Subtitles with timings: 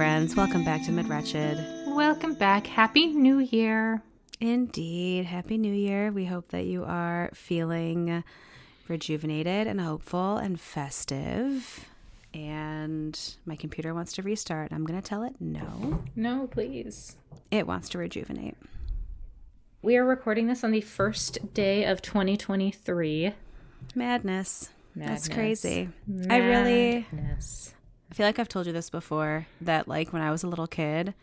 [0.00, 0.34] friends.
[0.34, 1.62] Welcome back to Mid Wretched.
[1.88, 2.66] Welcome back.
[2.66, 4.00] Happy New Year.
[4.40, 5.26] Indeed.
[5.26, 6.10] Happy New Year.
[6.10, 8.24] We hope that you are feeling
[8.88, 11.84] rejuvenated and hopeful and festive.
[12.32, 14.72] And my computer wants to restart.
[14.72, 16.02] I'm going to tell it no.
[16.16, 17.16] No, please.
[17.50, 18.56] It wants to rejuvenate.
[19.82, 23.34] We are recording this on the first day of 2023.
[23.94, 24.70] Madness.
[24.94, 25.20] Madness.
[25.20, 25.90] That's crazy.
[26.30, 27.74] I really Madness.
[28.10, 30.66] I feel like I've told you this before that like when I was a little
[30.66, 31.14] kid,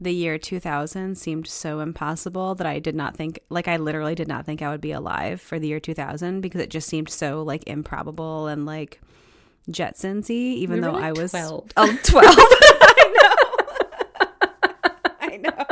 [0.00, 4.28] the year 2000 seemed so impossible that I did not think like I literally did
[4.28, 7.42] not think I would be alive for the year 2000 because it just seemed so
[7.42, 9.00] like improbable and like
[9.70, 11.72] Jetsonsy even We though like, I was 12.
[11.76, 12.24] Oh, 12.
[12.40, 14.36] I know.
[15.20, 15.64] I know.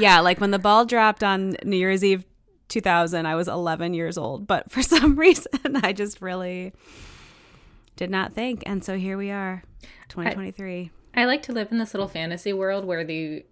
[0.00, 2.24] yeah, like when the ball dropped on New Year's Eve
[2.68, 6.74] 2000, I was 11 years old, but for some reason I just really
[7.98, 8.62] did not think.
[8.64, 9.62] And so here we are,
[10.08, 10.90] 2023.
[11.14, 13.44] I like to live in this little fantasy world where the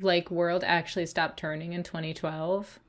[0.00, 2.80] like world actually stopped turning in 2012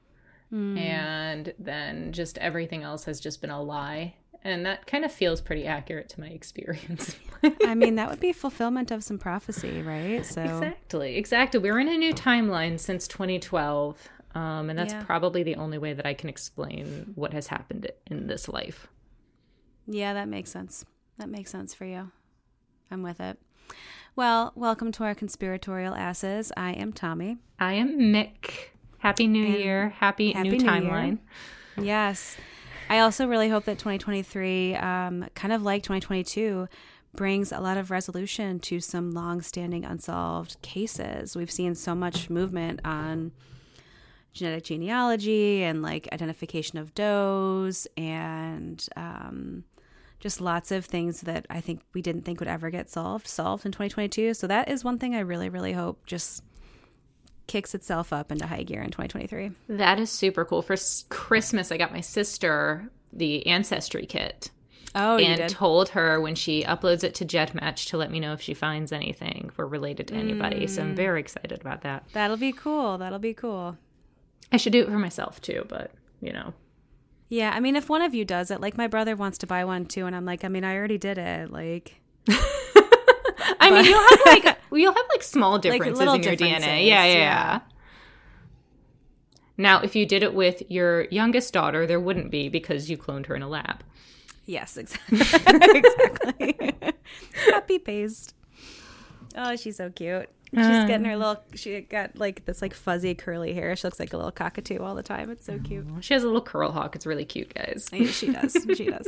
[0.78, 4.14] and then just everything else has just been a lie.
[4.44, 7.16] And that kind of feels pretty accurate to my experience.
[7.66, 10.23] I mean, that would be fulfillment of some prophecy, right?
[10.26, 11.60] So Exactly, exactly.
[11.60, 13.98] We're in a new timeline since 2012,
[14.36, 15.04] um, and that's Yeah.
[15.04, 18.88] probably the only way that I can explain what has happened in this life.
[19.88, 20.86] Yeah, that makes sense.
[21.17, 22.11] That makes sense for you.
[22.92, 23.39] I'm with it.
[24.16, 26.52] Well, welcome to our conspiratorial asses.
[26.55, 27.38] I am Tommy.
[27.59, 28.70] I am Mick.
[29.00, 29.89] Happy New And Year.
[29.97, 30.72] Happy, Happy new New Year.
[30.72, 31.20] timeline.
[31.78, 32.38] Yes.
[32.89, 36.67] I also really hope that 2023, um, kind of like 2022,
[37.15, 41.36] brings a lot of resolution to some long-standing unsolved cases.
[41.36, 43.32] We've seen so much movement on
[44.33, 49.64] genetic genealogy and like identification of does and um,
[50.23, 53.66] just lots of things that I think we didn't think would ever get solved solved
[53.66, 54.34] in 2022.
[54.34, 56.42] So that is one thing I really really hope just
[57.45, 59.52] kicks itself up into high gear in 2023.
[59.78, 60.62] That is super cool.
[60.62, 60.78] For
[61.10, 64.50] Christmas, I got my sister the Ancestry kit
[64.95, 68.32] Oh, you and told her when she uploads it to GEDmatch to let me know
[68.33, 70.67] if she finds anything for related to anybody.
[70.67, 70.86] So Mm.
[70.86, 72.06] I'm very excited about that.
[72.14, 72.98] That'll be cool.
[72.98, 73.76] That'll be cool.
[74.52, 75.92] I should do it for myself too, but
[76.22, 76.54] you know.
[77.33, 79.66] Yeah, I mean, if one of you does it, like my brother wants to buy
[79.66, 81.49] one too, and I'm like, I mean, I already did it.
[81.49, 81.99] Like,
[82.30, 86.86] I mean, you'll have like you'll have like small differences little in your DNA.
[86.86, 87.16] Yeah, yeah, yeah.
[87.16, 87.60] yeah.
[89.58, 93.26] Now, if you did it with your youngest daughter, there wouldn't be because you cloned
[93.26, 93.83] her in a lab.
[94.45, 95.20] yes, exactly.
[95.20, 96.76] exactly.
[97.50, 98.36] Copy paste.
[99.36, 100.30] Oh, she's so cute.
[100.55, 100.86] She's Uh.
[100.87, 101.43] getting her little.
[101.55, 103.75] She got like this like fuzzy curly hair.
[103.75, 105.30] She looks like a little cockatoo all the time.
[105.31, 105.86] It's so cute.
[106.02, 106.95] She has a little curl hawk.
[106.95, 107.87] It's really cute, guys.
[107.91, 108.53] Yeah, she does.
[108.75, 109.08] She does.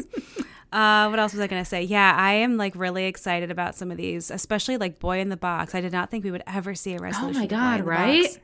[0.72, 1.84] Uh, what else was I going to say?
[1.84, 5.38] Yeah, I am like really excited about some of these, especially like Boy in the
[5.38, 5.74] Box.
[5.76, 7.38] I did not think we would ever see a resolution.
[7.38, 8.24] Oh my God, right?
[8.24, 8.40] Box.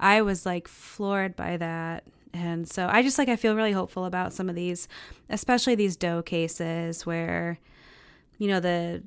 [0.00, 2.04] I was like floored by that.
[2.32, 4.88] And so I just like, I feel really hopeful about some of these,
[5.28, 7.58] especially these Doe cases where,
[8.38, 9.02] you know, the,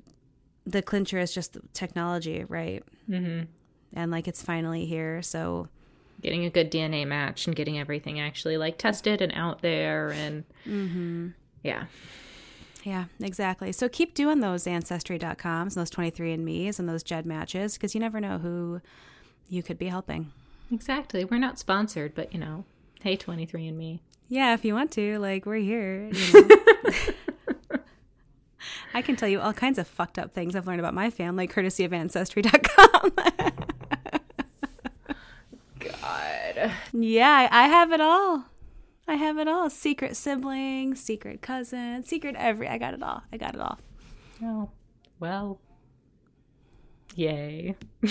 [0.66, 2.84] the clincher is just the technology, right?
[3.08, 3.42] hmm
[3.94, 5.22] And like it's finally here.
[5.22, 5.68] So
[6.22, 10.44] Getting a good DNA match and getting everything actually like tested and out there, and
[10.68, 11.28] Mm-hmm.
[11.64, 11.86] yeah,
[12.84, 13.72] Yeah, exactly.
[13.72, 18.38] So keep doing those ancestry.coms and those 23andMe's and those GEDmatches because you never know
[18.40, 18.82] who
[19.50, 20.32] you could be helping.
[20.72, 21.26] exactly.
[21.26, 22.64] We're not sponsored, but you know,
[23.04, 24.00] hey, 23andMe.
[24.28, 26.10] Yeah, if you want to, like we're here.
[26.12, 26.56] You know.
[28.94, 31.48] I can tell you all kinds of fucked up things I've learned about my family
[31.48, 33.12] courtesy of ancestry.com.
[35.80, 36.72] God.
[36.94, 38.46] yeah, I have it all.
[39.08, 39.70] I have it all.
[39.70, 42.68] Secret siblings, secret cousin, secret every.
[42.68, 43.22] I got it all.
[43.32, 43.80] I got it all.
[44.44, 44.70] Oh,
[45.20, 45.60] well.
[47.16, 47.76] Yay.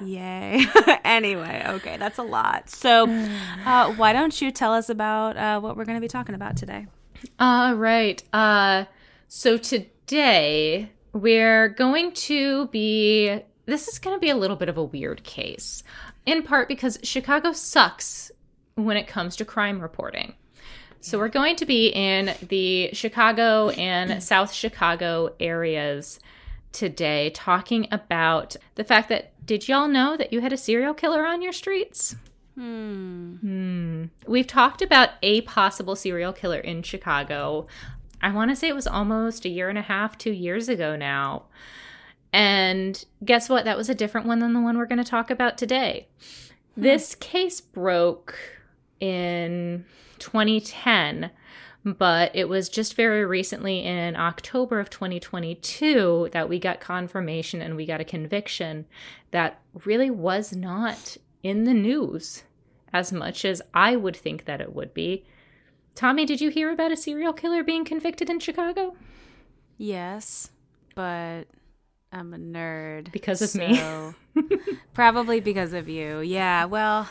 [0.00, 0.64] Yay.
[1.04, 2.70] anyway, okay, that's a lot.
[2.70, 3.06] So,
[3.66, 6.56] uh, why don't you tell us about uh, what we're going to be talking about
[6.56, 6.86] today?
[7.38, 8.22] All right.
[8.32, 8.84] Uh,
[9.28, 13.40] so today we're going to be.
[13.66, 15.82] This is going to be a little bit of a weird case,
[16.24, 18.30] in part because Chicago sucks
[18.76, 20.34] when it comes to crime reporting.
[21.00, 26.18] So we're going to be in the Chicago and South Chicago areas
[26.72, 31.24] today talking about the fact that did y'all know that you had a serial killer
[31.24, 32.16] on your streets?
[32.58, 33.36] Hmm.
[33.36, 34.04] Hmm.
[34.26, 37.68] We've talked about a possible serial killer in Chicago.
[38.20, 40.96] I want to say it was almost a year and a half, two years ago
[40.96, 41.44] now.
[42.32, 43.64] And guess what?
[43.64, 46.08] That was a different one than the one we're going to talk about today.
[46.76, 48.36] This case broke
[48.98, 49.84] in
[50.18, 51.30] 2010
[51.84, 57.76] But it was just very recently in October of 2022 that we got confirmation and
[57.76, 58.86] we got a conviction
[59.30, 62.42] that really was not in the news
[62.92, 65.24] as much as I would think that it would be.
[65.94, 68.94] Tommy, did you hear about a serial killer being convicted in Chicago?
[69.76, 70.50] Yes,
[70.94, 71.44] but
[72.12, 73.12] I'm a nerd.
[73.12, 74.44] Because of so me.
[74.94, 76.20] probably because of you.
[76.20, 77.08] Yeah, well,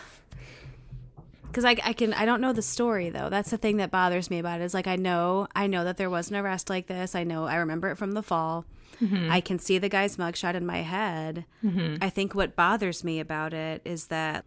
[1.57, 3.30] because I, I can I don't know the story though.
[3.30, 5.97] That's the thing that bothers me about it is like I know I know that
[5.97, 7.15] there was an arrest like this.
[7.15, 8.65] I know I remember it from the fall.
[9.01, 9.31] Mm-hmm.
[9.31, 11.45] I can see the guy's mugshot in my head.
[11.63, 11.97] Mm-hmm.
[12.01, 14.45] I think what bothers me about it is that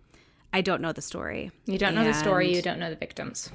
[0.53, 1.53] I don't know the story.
[1.67, 2.55] You don't know the story.
[2.55, 3.51] You don't know the victims.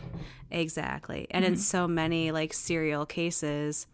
[0.50, 1.27] Exactly.
[1.31, 1.56] And mm-hmm.
[1.56, 3.88] in so many like serial cases,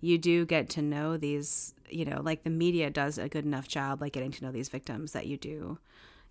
[0.00, 1.74] you do get to know these.
[1.88, 4.68] You know, like the media does a good enough job, like getting to know these
[4.68, 5.78] victims that you do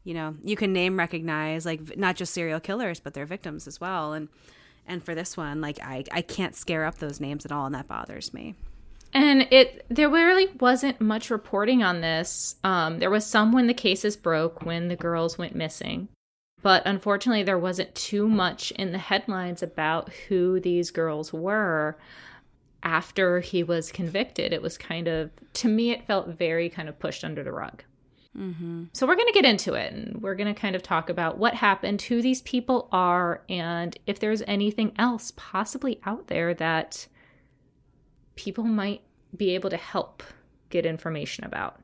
[0.03, 3.79] you know you can name recognize like not just serial killers but their victims as
[3.79, 4.29] well and
[4.88, 7.75] and for this one like i i can't scare up those names at all and
[7.75, 8.56] that bothers me
[9.13, 12.56] and it there really wasn't much reporting on this.
[12.63, 16.09] Um there was some when the cases broke when the girls went missing.
[16.61, 21.97] But unfortunately there wasn't too much in the headlines about who these girls were
[22.83, 24.53] after he was convicted.
[24.53, 27.83] It was kind of to me it felt very kind of pushed under the rug.
[28.38, 28.85] Mm-hmm.
[28.94, 31.39] So, we're going to get into it and we're going to kind of talk about
[31.39, 37.07] what happened, who these people are, and if there's anything else possibly out there that
[38.39, 39.01] people might
[39.36, 40.24] be able to help
[40.69, 41.77] get information about.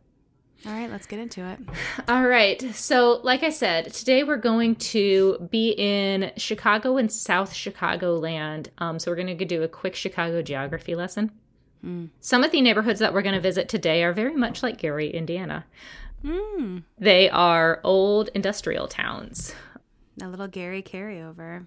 [0.66, 1.60] All right, let's get into it.
[2.08, 2.62] All right.
[2.74, 8.72] So, like I said, today we're going to be in Chicago and South Chicago land.
[8.78, 11.30] Um, so, we're going to do a quick Chicago geography lesson.
[11.86, 12.10] Mm.
[12.22, 15.10] Some of the neighborhoods that we're going to visit today are very much like Gary,
[15.10, 15.66] Indiana.
[16.24, 16.84] Mm.
[16.98, 19.54] They are old industrial towns.
[20.22, 21.66] A little Gary carryover.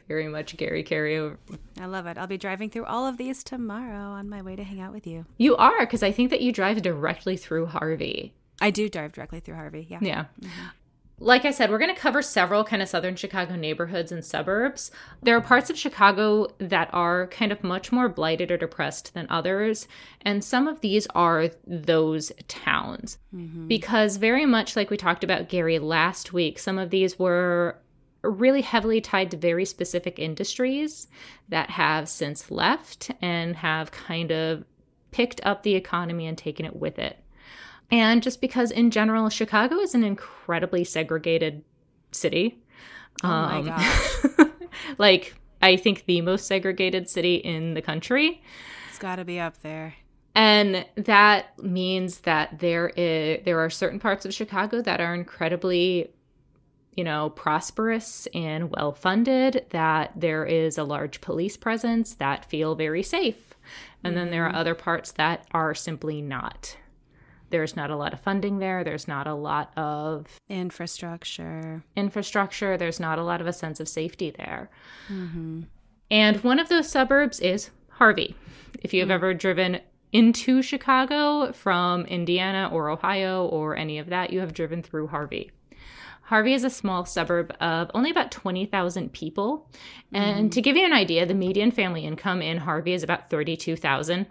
[0.08, 1.36] Very much Gary carryover.
[1.78, 2.16] I love it.
[2.16, 5.06] I'll be driving through all of these tomorrow on my way to hang out with
[5.06, 5.26] you.
[5.36, 8.32] You are, because I think that you drive directly through Harvey.
[8.60, 9.86] I do drive directly through Harvey.
[9.90, 9.98] Yeah.
[10.00, 10.24] Yeah.
[10.40, 10.68] Mm-hmm
[11.18, 14.90] like I said, we're going to cover several kind of southern Chicago neighborhoods and suburbs.
[15.22, 19.26] There are parts of Chicago that are kind of much more blighted or depressed than
[19.30, 19.88] others.
[20.20, 23.16] And some of these are those towns.
[23.34, 23.66] Mm-hmm.
[23.66, 27.78] Because, very much like we talked about Gary last week, some of these were
[28.22, 31.08] really heavily tied to very specific industries
[31.48, 34.64] that have since left and have kind of
[35.12, 37.18] picked up the economy and taken it with it
[37.90, 41.64] and just because in general Chicago is an incredibly segregated
[42.12, 42.62] city.
[43.22, 44.48] Oh my um, gosh.
[44.98, 48.42] like I think the most segregated city in the country.
[48.88, 49.94] It's got to be up there.
[50.34, 56.10] And that means that there is there are certain parts of Chicago that are incredibly
[56.96, 62.74] you know, prosperous and well funded, that there is a large police presence that feel
[62.74, 63.54] very safe.
[64.02, 64.24] And mm-hmm.
[64.24, 64.58] then there are mm-hmm.
[64.58, 66.76] other parts that are simply not
[67.50, 68.84] there's not a lot of funding there.
[68.84, 71.84] There's not a lot of infrastructure.
[71.94, 72.76] Infrastructure.
[72.76, 74.70] There's not a lot of a sense of safety there.
[75.08, 75.62] Mm-hmm.
[76.10, 78.36] And one of those suburbs is Harvey.
[78.82, 79.14] If you have mm-hmm.
[79.14, 79.80] ever driven
[80.12, 85.50] into Chicago from Indiana or Ohio or any of that, you have driven through Harvey.
[86.22, 89.70] Harvey is a small suburb of only about 20,000 people.
[90.12, 90.54] And mm.
[90.54, 94.26] to give you an idea, the median family income in Harvey is about 32,000.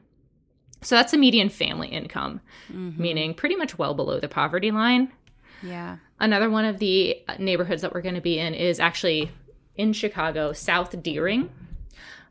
[0.81, 2.41] So that's a median family income,
[2.71, 3.01] mm-hmm.
[3.01, 5.11] meaning pretty much well below the poverty line.
[5.63, 5.97] Yeah.
[6.19, 9.31] Another one of the neighborhoods that we're going to be in is actually
[9.75, 11.49] in Chicago, South Deering.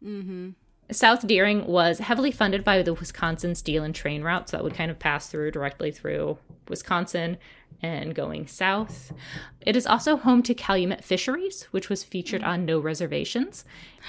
[0.04, 0.50] Mm-hmm.
[0.90, 4.74] South Deering was heavily funded by the Wisconsin steel and train routes so that would
[4.74, 6.38] kind of pass through directly through
[6.68, 7.38] Wisconsin
[7.82, 9.12] and going south.
[9.60, 13.64] It is also home to Calumet Fisheries, which was featured on No Reservations.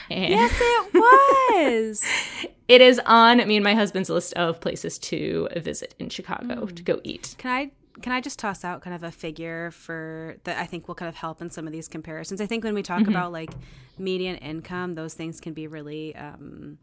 [0.09, 2.03] And yes, it was.
[2.67, 6.75] it is on me and my husband's list of places to visit in Chicago mm.
[6.75, 7.35] to go eat.
[7.37, 7.71] Can I
[8.01, 11.09] can I just toss out kind of a figure for that I think will kind
[11.09, 12.41] of help in some of these comparisons?
[12.41, 13.09] I think when we talk mm-hmm.
[13.09, 13.51] about like
[13.97, 16.77] median income, those things can be really um,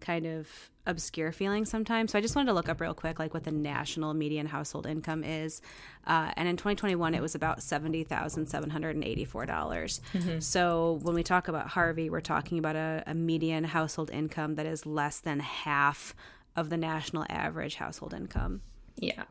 [0.00, 0.48] kind of
[0.86, 2.12] obscure feeling sometimes.
[2.12, 4.86] So I just wanted to look up real quick, like what the national median household
[4.86, 5.60] income is.
[6.06, 9.46] Uh, and in 2021, it was about 70,784.
[9.46, 10.38] dollars mm-hmm.
[10.40, 14.64] So when we talk about Harvey, we're talking about a, a median household income that
[14.64, 16.14] is less than half
[16.56, 18.62] of the national average household income.
[18.96, 19.24] Yeah.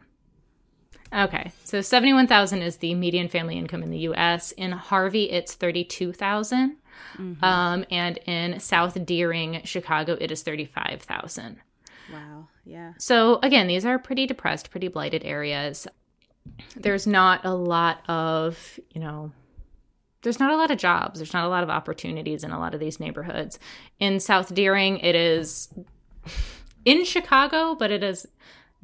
[1.14, 4.52] Okay, so seventy-one thousand is the median family income in the U.S.
[4.52, 6.78] In Harvey, it's thirty-two thousand.
[7.18, 7.44] Mm-hmm.
[7.44, 11.58] Um, and in South Deering, Chicago, it is 35,000.
[12.12, 12.48] Wow.
[12.66, 12.94] Yeah.
[12.98, 15.88] So again, these are pretty depressed, pretty blighted areas.
[16.76, 19.32] There's not a lot of, you know,
[20.22, 21.20] there's not a lot of jobs.
[21.20, 23.60] There's not a lot of opportunities in a lot of these neighborhoods.
[24.00, 25.70] In South Deering, it is
[26.86, 28.28] in Chicago, but it is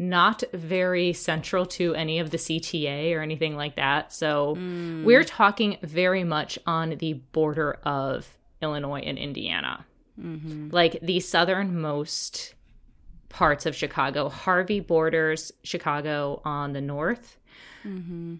[0.10, 4.13] not very central to any of the CTA or anything like that.
[4.13, 5.03] So mm.
[5.03, 9.86] we're talking very much on the border of Illinois and Indiana.
[10.19, 10.69] Mm-hmm.
[10.72, 12.53] Like the southernmost
[13.29, 14.29] parts of Chicago.
[14.29, 17.38] Harvey borders Chicago on the north.
[17.83, 18.36] Mm-hmm.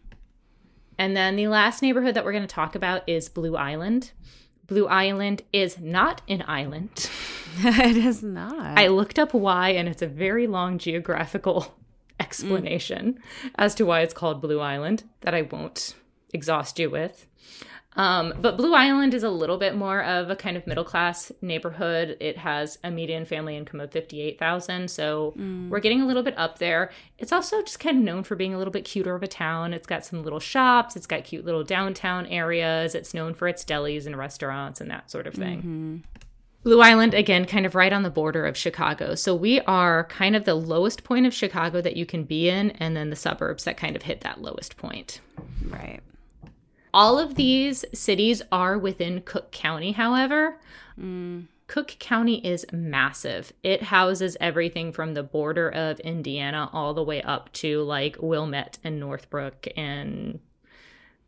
[0.98, 4.12] And then the last neighborhood that we're going to talk about is Blue Island.
[4.74, 7.08] Blue Island is not an island.
[7.60, 8.76] it is not.
[8.76, 11.76] I looked up why, and it's a very long geographical
[12.20, 13.52] explanation mm.
[13.54, 15.94] as to why it's called Blue Island that I won't
[16.34, 17.28] exhaust you with.
[17.96, 21.32] Um, but Blue Island is a little bit more of a kind of middle class
[21.42, 22.18] neighborhood.
[22.20, 24.90] It has a median family income of 58,000.
[24.90, 25.70] So mm.
[25.70, 26.92] we're getting a little bit up there.
[27.20, 29.74] It's also just kind of known for being a little bit cuter of a town.
[29.74, 32.96] It's got some little shops, it's got cute little downtown areas.
[32.96, 35.60] It's known for its delis and restaurants and that sort of thing.
[35.60, 35.98] Mm-hmm.
[36.64, 39.16] Blue Island, again, kind of right on the border of Chicago.
[39.16, 42.72] So we are kind of the lowest point of Chicago that you can be in,
[42.72, 45.20] and then the suburbs that kind of hit that lowest point.
[45.68, 46.00] Right.
[46.94, 50.60] All of these cities are within Cook County, however.
[51.00, 51.48] Mm.
[51.68, 53.52] Cook County is massive.
[53.64, 58.78] It houses everything from the border of Indiana all the way up to like Wilmette
[58.84, 60.40] and Northbrook and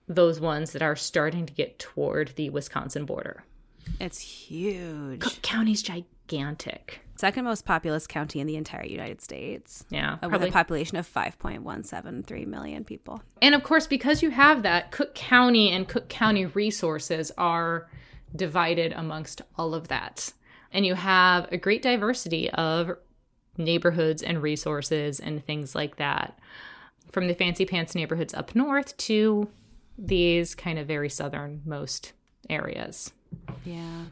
[0.07, 3.43] those ones that are starting to get toward the Wisconsin border.
[3.99, 5.21] It's huge.
[5.21, 7.04] Cook County's gigantic.
[7.17, 9.85] Second most populous county in the entire United States.
[9.89, 10.17] Yeah.
[10.21, 13.21] Uh, with a population of 5.173 million people.
[13.41, 17.89] And of course, because you have that, Cook County and Cook County resources are
[18.35, 20.33] divided amongst all of that.
[20.73, 22.97] And you have a great diversity of
[23.57, 26.37] neighborhoods and resources and things like that.
[27.11, 29.47] From the fancy pants neighborhoods up north to
[29.97, 32.11] these kind of very southernmost
[32.49, 33.13] areas.
[33.63, 34.05] Yeah.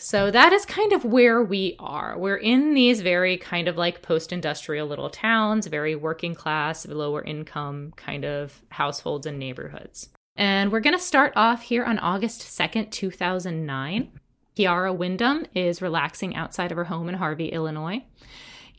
[0.00, 2.18] So that is kind of where we are.
[2.18, 7.22] We're in these very kind of like post industrial little towns, very working class, lower
[7.22, 10.08] income kind of households and neighborhoods.
[10.36, 14.12] And we're going to start off here on August 2nd, 2009.
[14.56, 18.04] Kiara Windom is relaxing outside of her home in Harvey, Illinois.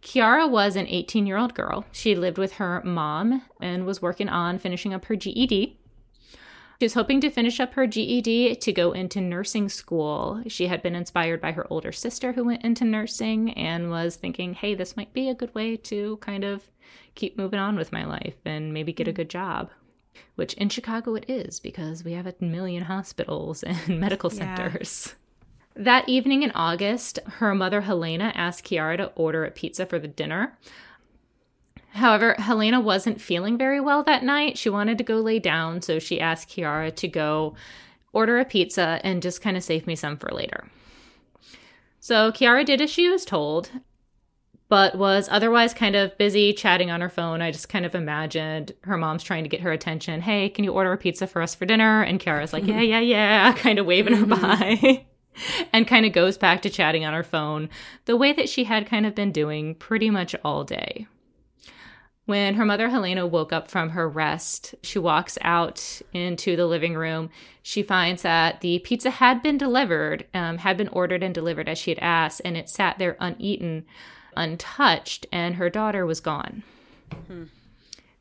[0.01, 1.86] Kiara was an 18 year old girl.
[1.91, 5.79] She lived with her mom and was working on finishing up her GED.
[6.83, 10.43] She was hoping to finish up her GED to go into nursing school.
[10.47, 14.53] She had been inspired by her older sister who went into nursing and was thinking,
[14.53, 16.69] hey, this might be a good way to kind of
[17.15, 19.15] keep moving on with my life and maybe get a mm.
[19.15, 19.71] good job.
[20.35, 25.15] Which in Chicago it is because we have a million hospitals and medical centers.
[25.77, 25.83] Yeah.
[25.83, 30.09] That evening in August, her mother Helena asked Kiara to order a pizza for the
[30.09, 30.57] dinner.
[31.93, 34.57] However, Helena wasn't feeling very well that night.
[34.57, 37.55] She wanted to go lay down, so she asked Kiara to go
[38.13, 40.67] order a pizza and just kind of save me some for later.
[42.00, 43.69] So Kiara did as she was told,
[44.69, 47.43] but was otherwise kind of busy chatting on her phone.
[47.43, 50.21] I just kind of imagined her mom's trying to get her attention.
[50.21, 52.01] Hey, can you order a pizza for us for dinner?
[52.01, 52.79] And Kiara's like, mm-hmm.
[52.79, 54.41] yeah, yeah, yeah, kind of waving her mm-hmm.
[54.41, 55.05] by.
[55.73, 57.69] and kind of goes back to chatting on her phone
[58.05, 61.07] the way that she had kind of been doing pretty much all day.
[62.25, 66.95] When her mother Helena woke up from her rest, she walks out into the living
[66.95, 67.29] room.
[67.61, 71.77] She finds that the pizza had been delivered, um, had been ordered and delivered as
[71.77, 73.85] she had asked, and it sat there uneaten,
[74.37, 76.63] untouched, and her daughter was gone.
[77.27, 77.45] Hmm.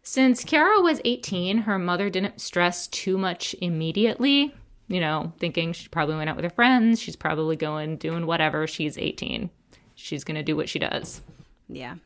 [0.02, 4.52] Since Kiara was 18, her mother didn't stress too much immediately,
[4.88, 7.00] you know, thinking she probably went out with her friends.
[7.00, 8.66] She's probably going, doing whatever.
[8.66, 9.48] She's 18.
[9.94, 11.20] She's going to do what she does.
[11.68, 11.96] Yeah.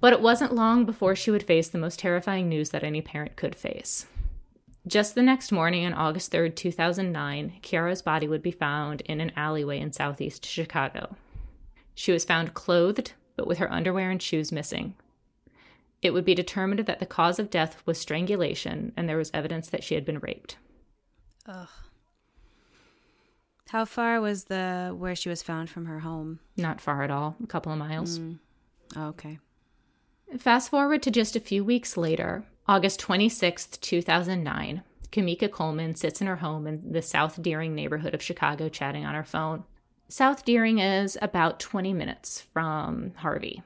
[0.00, 3.36] But it wasn't long before she would face the most terrifying news that any parent
[3.36, 4.06] could face.
[4.86, 9.30] Just the next morning, on August 3rd, 2009, Kiara's body would be found in an
[9.36, 11.16] alleyway in southeast Chicago.
[11.94, 14.94] She was found clothed, but with her underwear and shoes missing.
[16.00, 19.68] It would be determined that the cause of death was strangulation, and there was evidence
[19.68, 20.56] that she had been raped.
[21.46, 21.68] Ugh.
[23.68, 26.40] How far was the where she was found from her home?
[26.56, 28.18] Not far at all, a couple of miles.
[28.18, 28.38] Mm.
[28.96, 29.38] Oh, okay.
[30.38, 34.82] Fast forward to just a few weeks later, August 26th, 2009.
[35.10, 39.14] Kamika Coleman sits in her home in the South Deering neighborhood of Chicago chatting on
[39.14, 39.64] her phone.
[40.08, 43.62] South Deering is about 20 minutes from Harvey.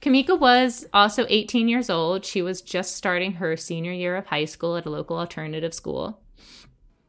[0.00, 2.24] Kamika was also 18 years old.
[2.24, 6.20] She was just starting her senior year of high school at a local alternative school.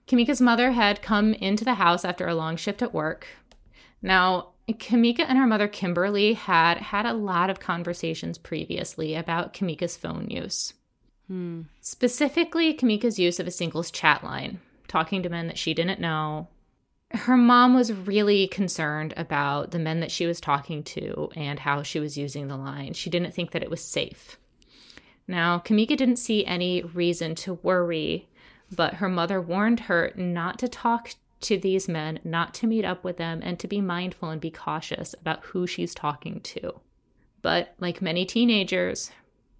[0.07, 3.27] Kamika's mother had come into the house after a long shift at work.
[4.01, 9.97] Now, Kamika and her mother Kimberly had had a lot of conversations previously about Kamika's
[9.97, 10.73] phone use.
[11.27, 11.61] Hmm.
[11.79, 16.47] Specifically, Kamika's use of a singles chat line, talking to men that she didn't know.
[17.11, 21.83] Her mom was really concerned about the men that she was talking to and how
[21.83, 22.93] she was using the line.
[22.93, 24.37] She didn't think that it was safe.
[25.27, 28.29] Now, Kamika didn't see any reason to worry,
[28.73, 33.03] but her mother warned her not to talk to these men, not to meet up
[33.03, 36.79] with them, and to be mindful and be cautious about who she's talking to.
[37.41, 39.11] But like many teenagers,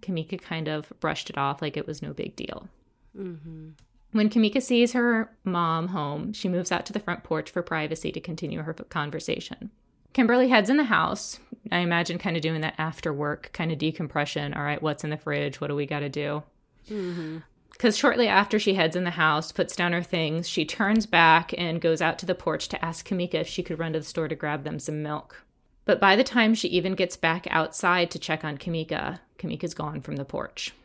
[0.02, 2.70] Kamika kind of brushed it off like it was no big deal.
[3.18, 3.70] Mm-hmm.
[4.12, 8.12] When Kamika sees her mom home, she moves out to the front porch for privacy
[8.12, 9.72] to continue her conversation.
[10.14, 11.40] Kimberly heads in the house.
[11.72, 14.54] I imagine kind of doing that after work kind of decompression.
[14.54, 15.62] All right, what's in the fridge?
[15.62, 16.44] What do we got to do?
[16.90, 17.38] Mm-hmm.
[17.82, 21.52] Because shortly after she heads in the house, puts down her things, she turns back
[21.58, 24.06] and goes out to the porch to ask Kamika if she could run to the
[24.06, 25.44] store to grab them some milk.
[25.86, 30.00] But by the time she even gets back outside to check on Kamika, Kamika's gone
[30.00, 30.76] from the porch.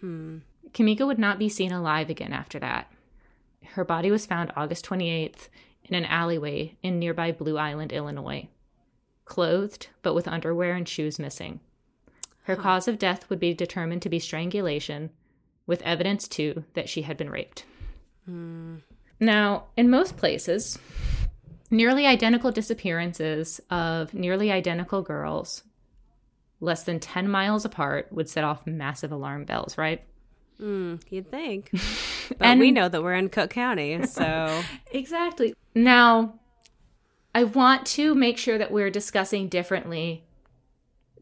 [0.00, 0.38] Hmm.
[0.72, 2.92] Kamika would not be seen alive again after that.
[3.74, 5.48] Her body was found August 28th
[5.84, 8.48] in an alleyway in nearby Blue Island, Illinois.
[9.26, 11.60] Clothed, but with underwear and shoes missing.
[12.46, 12.62] Her Huh.
[12.62, 15.10] cause of death would be determined to be strangulation,
[15.66, 17.64] with evidence too that she had been raped.
[18.26, 18.76] Hmm.
[19.20, 20.78] Now, in most places,
[21.70, 25.62] nearly identical disappearances of nearly identical girls,
[26.60, 30.02] less than 10 miles apart, would set off massive alarm bells, right?
[30.60, 31.70] Mm, you'd think.
[32.38, 35.54] But And- we know that we're in Cook County, so Exactly.
[35.74, 36.38] Now,
[37.34, 40.24] I want to make sure that we're discussing differently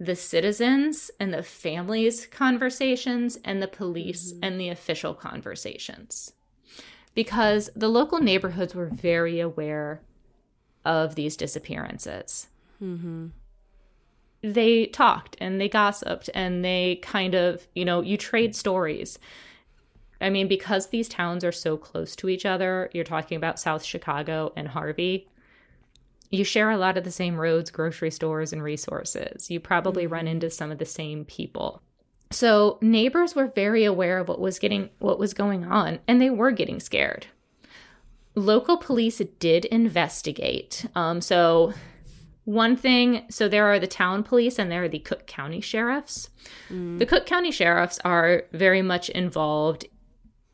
[0.01, 6.33] the citizens and the families' conversations and the police and the official conversations.
[7.15, 10.01] Because the local neighborhoods were very aware
[10.87, 12.49] of these disappearances.
[12.83, 13.27] mm-hmm.
[14.43, 19.19] They talked and they gossiped and they kind of, you know, you trade stories.
[20.19, 23.85] I mean, because these towns are so close to each other, you're talking about South
[23.85, 25.29] Chicago and Harvey,
[26.31, 29.51] you share a lot of the same roads, grocery stores, and resources.
[29.51, 31.83] You probably run into some of the same people.
[32.31, 36.31] So neighbors were very aware of what was getting what was going on, and they
[36.31, 37.27] were getting scared.
[38.37, 40.87] Local police did investigate.
[40.95, 41.75] Um, so
[42.45, 46.31] one thing, so there are the town police and there are the Cook County sheriffs.
[46.99, 49.87] The Cook County sheriffs are very much involved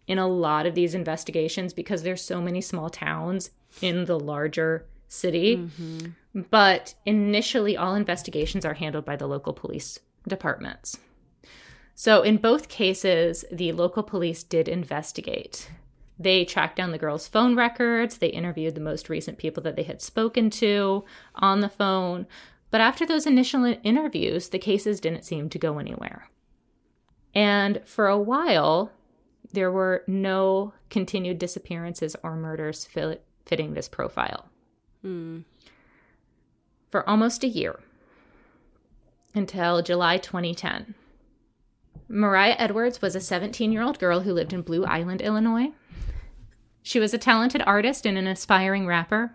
[0.07, 3.51] in a lot of these investigations because there's so many small towns
[3.83, 5.57] in the larger city.
[5.57, 6.43] Mm-hmm.
[6.51, 10.99] But initially, all investigations are handled by the local police departments.
[11.95, 15.71] So, in both cases, the local police did investigate.
[16.19, 19.83] They tracked down the girls' phone records, they interviewed the most recent people that they
[19.83, 22.27] had spoken to on the phone.
[22.71, 26.29] But after those initial interviews, the cases didn't seem to go anywhere.
[27.35, 28.93] And for a while,
[29.53, 34.51] there were no continued disappearances or murders fit- fitting this profile
[35.05, 35.45] Mm.
[36.91, 37.81] for almost a year
[39.35, 40.95] until July 2010.
[42.09, 45.73] Mariah Edwards was a 17 year old girl who lived in Blue Island, Illinois.
[46.83, 49.35] She was a talented artist and an aspiring rapper.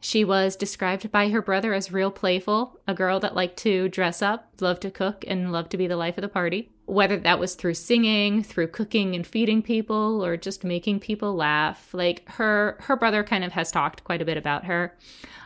[0.00, 4.22] She was described by her brother as real playful, a girl that liked to dress
[4.22, 6.70] up, loved to cook, and loved to be the life of the party.
[6.90, 11.94] Whether that was through singing, through cooking and feeding people, or just making people laugh.
[11.94, 14.96] Like her her brother kind of has talked quite a bit about her.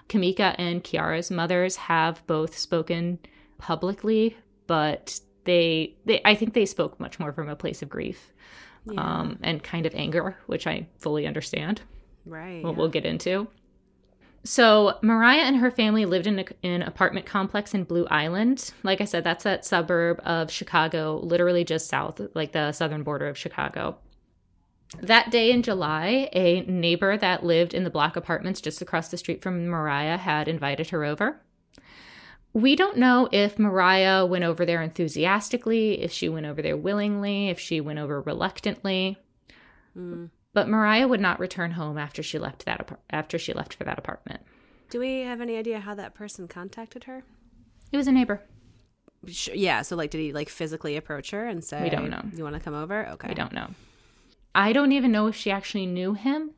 [0.09, 3.19] Kamika and Kiara's mothers have both spoken
[3.59, 8.33] publicly, but they they I think they spoke much more from a place of grief
[8.87, 9.01] Yeah.
[9.01, 11.83] um, and kind of anger, which I fully understand.
[12.27, 12.63] right.
[12.63, 12.77] What yeah.
[12.79, 13.49] we'll get into.
[14.45, 18.73] So Mariah and her family lived in a, an apartment complex in Blue Island.
[18.83, 23.27] Like I said, that's that suburb of Chicago, literally just south, like the southern border
[23.27, 23.97] of Chicago.
[25.01, 29.17] That day in July, a neighbor that lived in the block apartments just across the
[29.17, 31.41] street from Mariah had invited her over.
[32.53, 37.49] We don't know if Mariah went over there enthusiastically, if she went over there willingly,
[37.49, 39.19] if she went over reluctantly.
[39.99, 40.31] Mm.
[40.55, 43.99] But Mariah would not return home after she left that after she left for that
[43.99, 44.41] apartment.
[44.89, 47.25] Do we have any idea how that person contacted her?
[47.93, 48.41] It was a neighbor.
[49.53, 49.83] Yeah.
[49.83, 52.23] So, like, did he like physically approach her and say, We don't know.
[52.33, 53.29] You want to come over?" Okay.
[53.29, 53.71] I don't know.
[54.55, 56.53] I don't even know if she actually knew him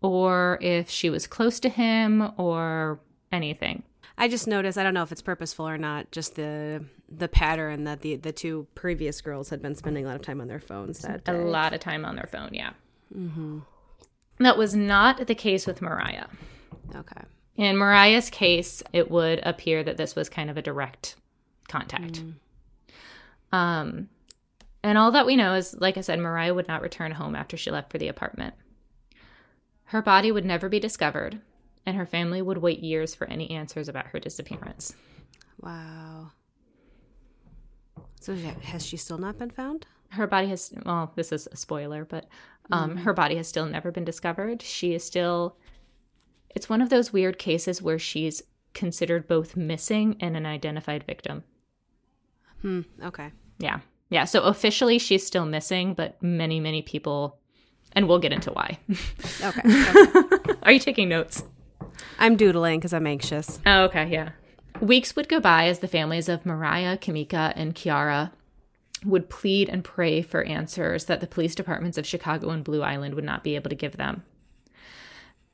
[0.00, 3.00] or if she was close to him or
[3.32, 3.82] anything.
[4.18, 4.78] I just noticed.
[4.78, 6.12] I don't know if it's purposeful or not.
[6.12, 10.16] Just the the pattern that the the two previous girls had been spending a lot
[10.16, 12.70] of time on their phones that A lot of time on their phone, yeah.
[13.14, 13.58] Mm-hmm.
[14.38, 16.26] That was not the case with Mariah.
[16.94, 17.22] Okay.
[17.56, 21.16] In Mariah's case, it would appear that this was kind of a direct
[21.68, 22.22] contact.
[23.52, 24.08] Um,
[24.82, 27.56] And all that we know is, like I said, Mariah would not return home after
[27.56, 28.54] she left for the apartment.
[29.86, 31.40] Her body would never be discovered,
[31.84, 34.94] and her family would wait years for any answers about her disappearance.
[35.60, 36.30] Wow.
[38.20, 39.86] So has she still not been found?
[40.16, 42.26] Her body has, well, this is a spoiler, but
[42.70, 42.98] um, mm-hmm.
[43.00, 44.62] her body has still never been discovered.
[44.62, 45.56] She is still,
[46.54, 48.42] it's one of those weird cases where she's
[48.74, 51.44] considered both missing and an identified victim.
[52.62, 53.30] Hmm, okay.
[53.58, 53.80] Yeah.
[54.10, 54.24] Yeah.
[54.24, 57.38] So officially she's still missing, but many, many people,
[57.92, 58.78] and we'll get into why.
[59.42, 59.60] okay.
[59.64, 60.52] okay.
[60.62, 61.44] Are you taking notes?
[62.18, 63.60] I'm doodling because I'm anxious.
[63.66, 64.08] Oh, okay.
[64.08, 64.30] Yeah.
[64.80, 68.32] Weeks would go by as the families of Mariah, Kamika, and Kiara
[69.04, 73.14] would plead and pray for answers that the police departments of Chicago and Blue Island
[73.14, 74.24] would not be able to give them.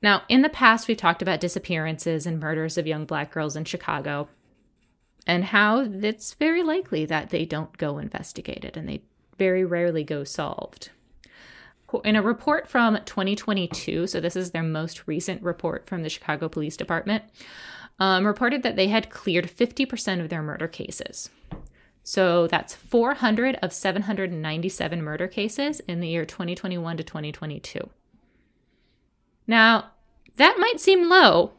[0.01, 3.65] Now, in the past, we've talked about disappearances and murders of young black girls in
[3.65, 4.29] Chicago
[5.27, 9.03] and how it's very likely that they don't go investigated and they
[9.39, 10.91] very rarely go solved.
[12.05, 16.49] In a report from 2022, so this is their most recent report from the Chicago
[16.49, 17.23] Police Department,
[17.99, 21.29] um, reported that they had cleared 50% of their murder cases.
[22.03, 27.89] So that's 400 of 797 murder cases in the year 2021 to 2022.
[29.47, 29.91] Now,
[30.37, 31.53] that might seem low,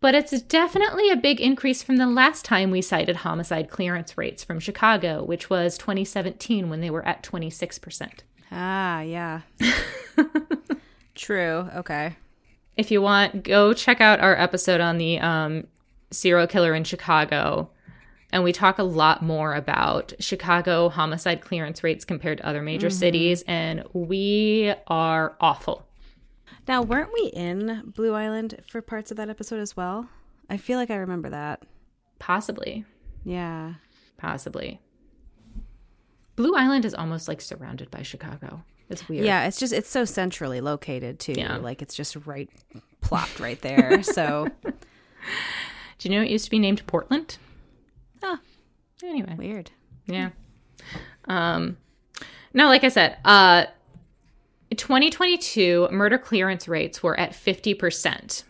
[0.00, 4.44] but it's definitely a big increase from the last time we cited homicide clearance rates
[4.44, 8.20] from Chicago, which was 2017 when they were at 26%.
[8.52, 9.40] Ah, yeah.
[11.14, 11.68] True.
[11.76, 12.16] Okay.
[12.76, 15.66] If you want, go check out our episode on the um,
[16.10, 17.70] serial killer in Chicago.
[18.36, 22.88] And we talk a lot more about Chicago homicide clearance rates compared to other major
[22.88, 22.98] mm-hmm.
[22.98, 23.42] cities.
[23.48, 25.86] And we are awful.
[26.68, 30.10] Now, weren't we in Blue Island for parts of that episode as well?
[30.50, 31.62] I feel like I remember that.
[32.18, 32.84] Possibly.
[33.24, 33.76] Yeah.
[34.18, 34.82] Possibly.
[36.34, 38.62] Blue Island is almost like surrounded by Chicago.
[38.90, 39.24] It's weird.
[39.24, 41.32] Yeah, it's just it's so centrally located too.
[41.38, 41.56] Yeah.
[41.56, 42.50] Like it's just right
[43.00, 44.02] plopped right there.
[44.02, 44.48] so
[45.98, 47.38] Do you know it used to be named Portland?
[48.26, 48.38] Oh.
[49.02, 49.34] Anyway.
[49.36, 49.70] Weird.
[50.06, 50.30] Yeah.
[51.26, 51.76] Um
[52.52, 53.66] no, like I said, uh
[54.74, 58.42] 2022 murder clearance rates were at 50%.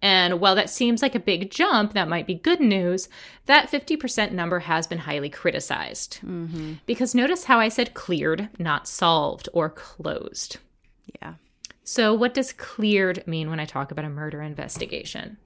[0.00, 3.08] And while that seems like a big jump, that might be good news,
[3.46, 6.20] that 50% number has been highly criticized.
[6.24, 6.74] Mm-hmm.
[6.86, 10.58] Because notice how I said cleared, not solved or closed.
[11.20, 11.34] Yeah.
[11.82, 15.38] So, what does cleared mean when I talk about a murder investigation?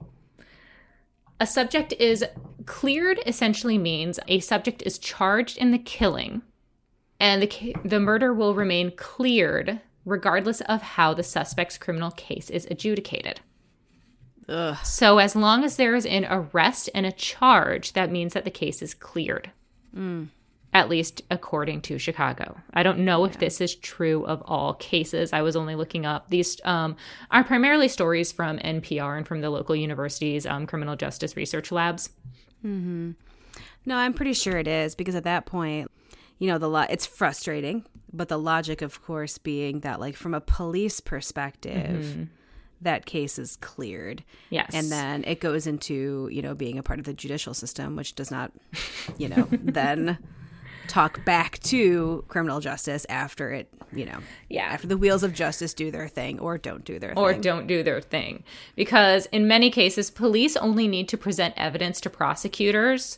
[1.43, 2.23] A subject is
[2.65, 6.41] cleared essentially means a subject is charged in the killing
[7.19, 12.65] and the, the murder will remain cleared regardless of how the suspect's criminal case is
[12.71, 13.41] adjudicated.
[14.47, 14.77] Ugh.
[14.85, 18.49] So, as long as there is an arrest and a charge, that means that the
[18.49, 19.51] case is cleared.
[19.93, 20.29] Mm.
[20.73, 22.57] At least according to Chicago.
[22.73, 25.31] I don't know if this is true of all cases.
[25.31, 26.29] I was only looking up.
[26.29, 26.95] These um,
[27.29, 32.09] are primarily stories from NPR and from the local universities' um, criminal justice research labs.
[32.65, 33.11] Mm-hmm.
[33.85, 35.91] No, I'm pretty sure it is because at that point,
[36.39, 40.33] you know, the lo- it's frustrating, but the logic, of course, being that, like, from
[40.33, 42.23] a police perspective, mm-hmm
[42.83, 44.23] that case is cleared.
[44.49, 44.71] Yes.
[44.73, 48.15] And then it goes into, you know, being a part of the judicial system, which
[48.15, 48.51] does not,
[49.17, 50.17] you know, then
[50.87, 54.19] talk back to criminal justice after it, you know,
[54.49, 57.23] yeah, after the wheels of justice do their thing or don't do their thing.
[57.23, 57.41] or thing.
[57.41, 58.43] don't do their thing.
[58.75, 63.17] Because in many cases, police only need to present evidence to prosecutors.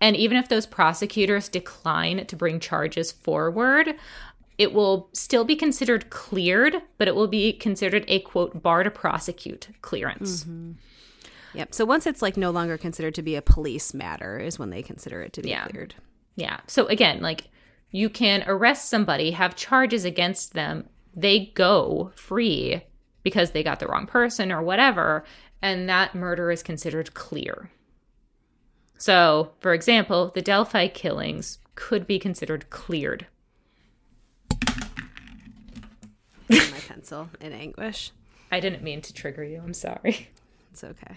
[0.00, 3.94] And even if those prosecutors decline to bring charges forward,
[4.58, 8.90] it will still be considered cleared, but it will be considered a quote bar to
[8.90, 10.44] prosecute clearance.
[10.44, 10.72] Mm-hmm.
[11.54, 11.74] Yep.
[11.74, 14.82] So once it's like no longer considered to be a police matter is when they
[14.82, 15.66] consider it to be yeah.
[15.68, 15.94] cleared.
[16.36, 16.60] Yeah.
[16.66, 17.48] So again, like
[17.90, 22.82] you can arrest somebody, have charges against them, they go free
[23.22, 25.24] because they got the wrong person or whatever,
[25.62, 27.70] and that murder is considered clear.
[28.98, 33.26] So, for example, the Delphi killings could be considered cleared
[36.48, 38.12] my pencil in anguish.
[38.50, 39.60] I didn't mean to trigger you.
[39.64, 40.28] I'm sorry.
[40.72, 41.14] It's okay.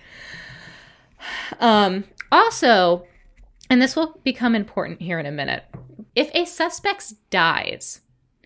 [1.60, 3.08] Um, also,
[3.69, 5.63] and this will become important here in a minute.
[6.15, 8.01] If a suspect dies,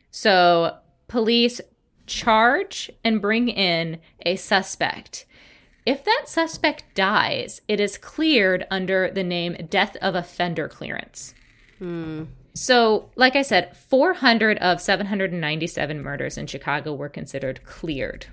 [0.10, 1.62] so police
[2.06, 5.26] charge and bring in a suspect.
[5.86, 11.34] If that suspect dies, it is cleared under the name death of offender clearance.
[11.80, 12.26] Hmm.
[12.54, 18.28] So, like I said, 400 of 797 murders in Chicago were considered cleared.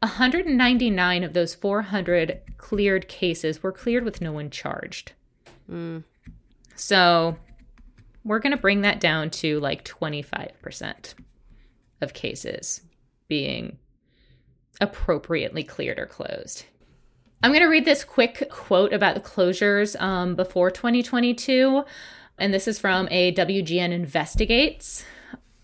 [0.00, 5.12] 199 of those 400 cleared cases were cleared with no one charged.
[5.70, 6.04] Mm.
[6.74, 7.36] So,
[8.24, 11.14] we're going to bring that down to like 25%
[12.00, 12.82] of cases
[13.28, 13.78] being
[14.80, 16.64] appropriately cleared or closed.
[17.42, 21.84] I'm going to read this quick quote about the closures um, before 2022.
[22.38, 25.04] And this is from a WGN Investigates.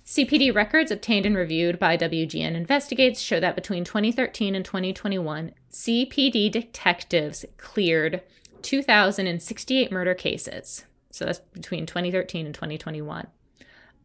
[0.07, 6.51] CPD records obtained and reviewed by WGN Investigates show that between 2013 and 2021, CPD
[6.51, 8.23] detectives cleared
[8.63, 10.85] 2,068 murder cases.
[11.11, 13.27] So that's between 2013 and 2021.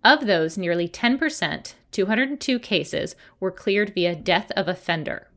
[0.04, 5.28] Of those, nearly 10%, 202 cases, were cleared via death of offender.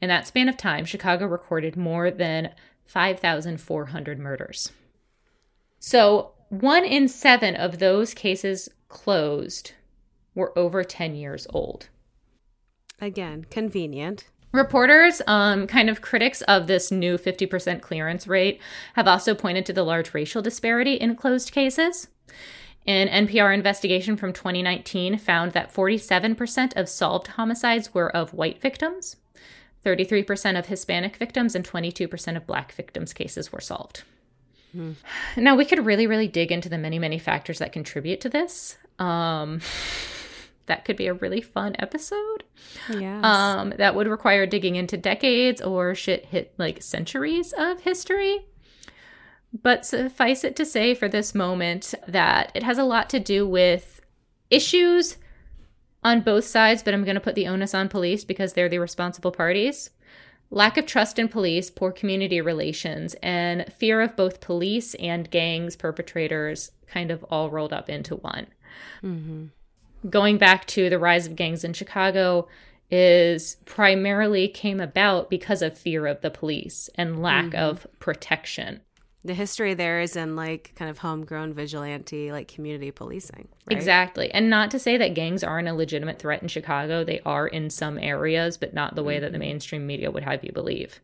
[0.00, 4.72] In that span of time, Chicago recorded more than 5,400 murders.
[5.78, 9.72] So, one in seven of those cases closed
[10.34, 11.88] were over 10 years old.
[13.00, 14.26] Again, convenient.
[14.56, 18.60] Reporters, um, kind of critics of this new 50% clearance rate,
[18.94, 22.08] have also pointed to the large racial disparity in closed cases.
[22.86, 29.16] An NPR investigation from 2019 found that 47% of solved homicides were of white victims,
[29.84, 34.04] 33% of Hispanic victims, and 22% of black victims' cases were solved.
[34.72, 34.92] Hmm.
[35.36, 38.76] Now, we could really, really dig into the many, many factors that contribute to this.
[38.98, 39.60] Um,
[40.66, 42.44] that could be a really fun episode.
[42.90, 43.20] Yeah.
[43.22, 48.46] Um, that would require digging into decades or shit hit like centuries of history.
[49.62, 53.46] But suffice it to say for this moment that it has a lot to do
[53.46, 54.00] with
[54.50, 55.16] issues
[56.02, 58.78] on both sides, but I'm going to put the onus on police because they're the
[58.78, 59.90] responsible parties.
[60.50, 65.74] Lack of trust in police, poor community relations, and fear of both police and gangs,
[65.74, 68.46] perpetrators, kind of all rolled up into one.
[69.02, 69.46] Mm-hmm.
[70.08, 72.48] Going back to the rise of gangs in Chicago,
[72.90, 77.64] is primarily came about because of fear of the police and lack mm-hmm.
[77.64, 78.80] of protection
[79.24, 83.76] the history there is in like kind of homegrown vigilante like community policing right?
[83.76, 87.48] exactly and not to say that gangs aren't a legitimate threat in chicago they are
[87.48, 89.22] in some areas but not the way mm-hmm.
[89.22, 89.48] that the mm-hmm.
[89.48, 91.00] mainstream media would have you believe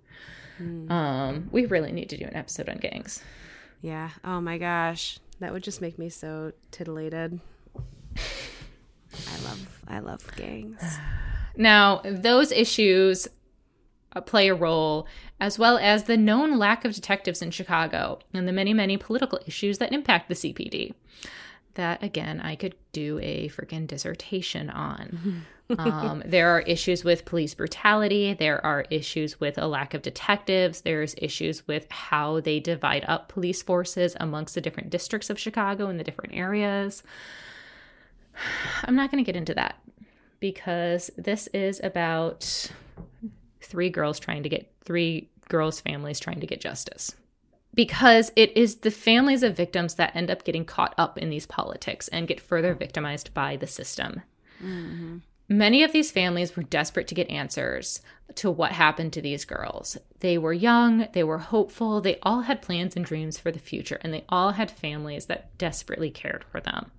[0.61, 0.89] mm.
[0.91, 3.23] um we really need to do an episode on gangs
[3.81, 7.41] yeah oh my gosh that would just make me so titillated
[9.29, 10.83] i love i love gangs
[11.57, 13.29] now those issues
[14.15, 15.07] uh, play a role,
[15.41, 19.41] as well as the known lack of detectives in Chicago and the many, many political
[19.47, 20.95] issues that impact the CPD.
[21.75, 25.47] That, again, I could do a freaking dissertation on.
[25.79, 28.35] um, there are issues with police brutality.
[28.35, 30.83] There are issues with a lack of detectives.
[30.83, 35.87] There's issues with how they divide up police forces amongst the different districts of Chicago
[35.87, 37.03] and the different areas.
[38.85, 39.79] I'm not going to get into that
[40.41, 42.71] because this is about
[43.61, 47.15] three girls trying to get three girls' families trying to get justice.
[47.75, 51.47] Because it is the families of victims that end up getting caught up in these
[51.47, 54.23] politics and get further victimized by the system.
[54.63, 55.19] Mm-hmm.
[55.49, 58.01] Many of these families were desperate to get answers
[58.37, 59.99] to what happened to these girls.
[60.21, 63.99] They were young, they were hopeful, they all had plans and dreams for the future,
[64.03, 66.91] and they all had families that desperately cared for them.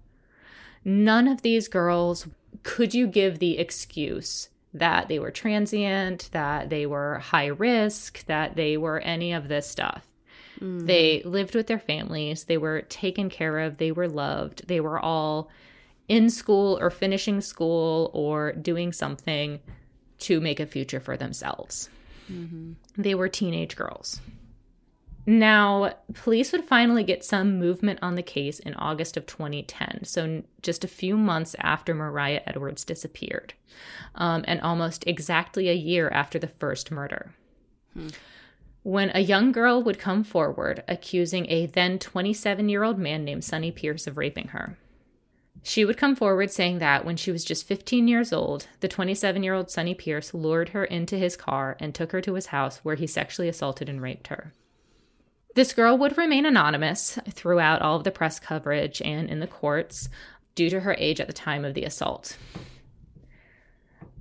[0.86, 2.28] None of these girls
[2.64, 8.56] could you give the excuse that they were transient, that they were high risk, that
[8.56, 10.08] they were any of this stuff.
[10.60, 10.88] Mm.
[10.88, 15.00] They lived with their families, they were taken care of, they were loved, they were
[15.00, 15.50] all
[16.08, 19.60] in school or finishing school or doing something
[20.20, 21.90] to make a future for themselves.
[22.32, 22.74] Mm-hmm.
[22.98, 24.20] They were teenage girls.
[25.26, 30.44] Now, police would finally get some movement on the case in August of 2010, so
[30.62, 33.54] just a few months after Mariah Edwards disappeared,
[34.16, 37.34] um, and almost exactly a year after the first murder.
[37.94, 38.10] Hmm.
[38.84, 43.46] When a young girl would come forward accusing a then 27 year old man named
[43.46, 44.78] Sonny Pierce of raping her.
[45.66, 49.42] She would come forward saying that when she was just 15 years old, the 27
[49.42, 52.80] year old Sonny Pierce lured her into his car and took her to his house
[52.80, 54.52] where he sexually assaulted and raped her.
[55.56, 60.10] This girl would remain anonymous throughout all of the press coverage and in the courts
[60.56, 62.38] due to her age at the time of the assault.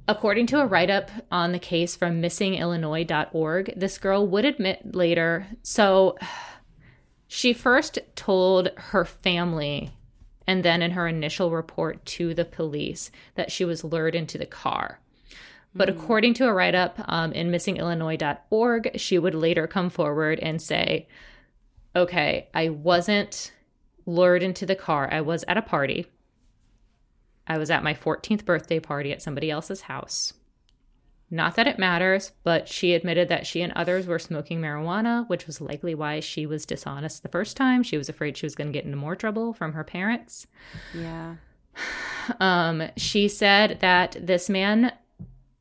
[0.09, 5.47] According to a write up on the case from missingillinois.org, this girl would admit later.
[5.63, 6.19] So
[7.29, 9.93] she first told her family
[10.47, 14.45] and then in her initial report to the police that she was lured into the
[14.45, 14.99] car.
[15.75, 15.97] But mm.
[15.97, 21.09] according to a write up um, in missingillinois.org, she would later come forward and say,
[21.95, 23.53] okay, I wasn't
[24.07, 25.09] lured into the car.
[25.11, 26.07] I was at a party.
[27.47, 30.33] I was at my 14th birthday party at somebody else's house.
[31.31, 35.47] Not that it matters, but she admitted that she and others were smoking marijuana, which
[35.47, 37.83] was likely why she was dishonest the first time.
[37.83, 40.47] She was afraid she was going to get into more trouble from her parents.
[40.95, 41.37] Yeah.
[42.39, 44.93] Um, she said that this man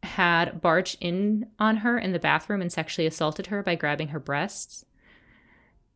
[0.03, 4.19] had barged in on her in the bathroom and sexually assaulted her by grabbing her
[4.19, 4.85] breasts.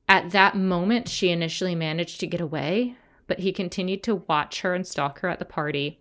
[0.08, 2.96] At that moment, she initially managed to get away,
[3.28, 6.00] but he continued to watch her and stalk her at the party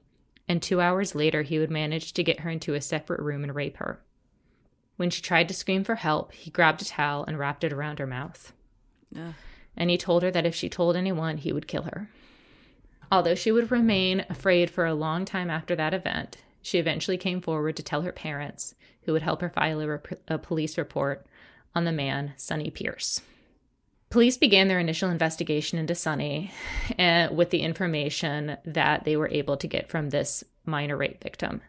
[0.48, 3.54] and two hours later, he would manage to get her into a separate room and
[3.54, 4.00] rape her.
[4.96, 7.98] When she tried to scream for help, he grabbed a towel and wrapped it around
[7.98, 8.52] her mouth.
[9.16, 9.34] Ugh.
[9.76, 12.10] And he told her that if she told anyone, he would kill her.
[13.10, 17.42] Although she would remain afraid for a long time after that event, she eventually came
[17.42, 21.26] forward to tell her parents, who would help her file a, rep- a police report
[21.74, 23.20] on the man, Sonny Pierce.
[24.08, 26.50] Police began their initial investigation into Sonny
[26.98, 31.60] uh, with the information that they were able to get from this minor rape victim.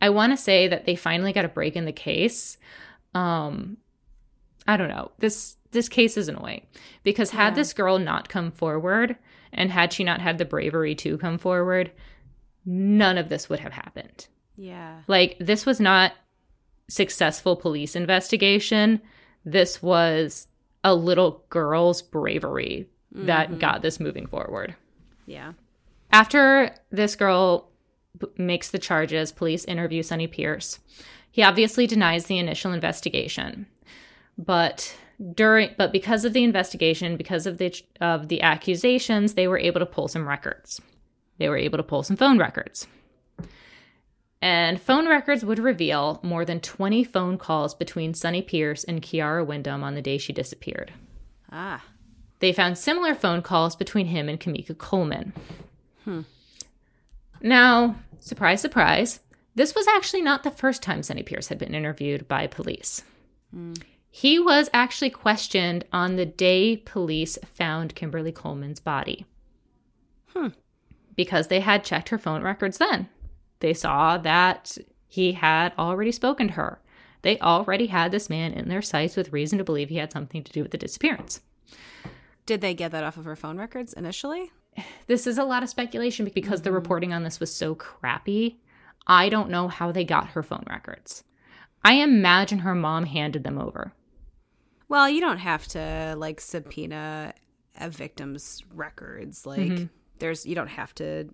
[0.00, 2.56] I want to say that they finally got a break in the case.
[3.14, 3.76] Um,
[4.66, 5.10] I don't know.
[5.18, 6.66] This this case is annoying
[7.02, 7.56] because had yeah.
[7.56, 9.16] this girl not come forward
[9.52, 11.92] and had she not had the bravery to come forward,
[12.64, 14.28] none of this would have happened.
[14.58, 15.02] Yeah.
[15.06, 16.12] Like this was not
[16.88, 19.00] successful police investigation.
[19.44, 20.48] This was
[20.84, 23.58] a little girl's bravery that mm-hmm.
[23.58, 24.74] got this moving forward.
[25.26, 25.52] Yeah.
[26.10, 27.68] After this girl
[28.18, 30.80] b- makes the charges, police interview Sonny Pierce.
[31.30, 33.66] He obviously denies the initial investigation,
[34.36, 34.96] but
[35.34, 39.80] during but because of the investigation, because of the of the accusations, they were able
[39.80, 40.80] to pull some records.
[41.38, 42.86] They were able to pull some phone records.
[44.40, 49.44] And phone records would reveal more than 20 phone calls between Sonny Pierce and Kiara
[49.44, 50.92] Windom on the day she disappeared.
[51.50, 51.84] Ah.
[52.38, 55.32] They found similar phone calls between him and Kamika Coleman.
[56.04, 56.20] Hmm.
[57.40, 59.20] Now, surprise, surprise,
[59.56, 63.02] this was actually not the first time Sonny Pierce had been interviewed by police.
[63.54, 63.82] Mm.
[64.10, 69.26] He was actually questioned on the day police found Kimberly Coleman's body.
[70.28, 70.48] Hmm.
[71.16, 73.08] Because they had checked her phone records then.
[73.60, 76.80] They saw that he had already spoken to her.
[77.22, 80.44] They already had this man in their sights with reason to believe he had something
[80.44, 81.40] to do with the disappearance.
[82.46, 84.52] Did they get that off of her phone records initially?
[85.06, 86.64] This is a lot of speculation because mm-hmm.
[86.64, 88.60] the reporting on this was so crappy.
[89.06, 91.24] I don't know how they got her phone records.
[91.84, 93.92] I imagine her mom handed them over.
[94.88, 97.34] Well, you don't have to like subpoena
[97.78, 99.46] a victim's records.
[99.46, 99.84] Like mm-hmm.
[100.18, 101.28] there's you don't have to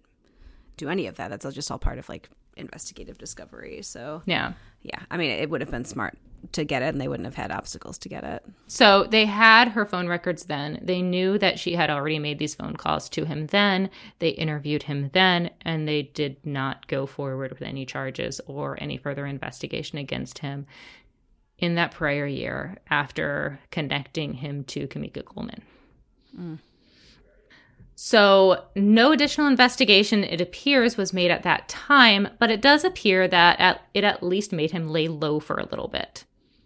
[0.76, 1.28] do any of that.
[1.30, 3.82] That's just all part of like investigative discovery.
[3.82, 5.00] So yeah, yeah.
[5.10, 6.16] I mean, it would have been smart
[6.52, 8.44] to get it, and they wouldn't have had obstacles to get it.
[8.66, 10.78] So they had her phone records then.
[10.82, 13.90] They knew that she had already made these phone calls to him then.
[14.18, 18.98] They interviewed him then, and they did not go forward with any charges or any
[18.98, 20.66] further investigation against him
[21.58, 25.62] in that prior year after connecting him to Kamika Coleman.
[26.38, 26.58] Mm.
[27.96, 33.28] So, no additional investigation, it appears, was made at that time, but it does appear
[33.28, 36.24] that at, it at least made him lay low for a little bit.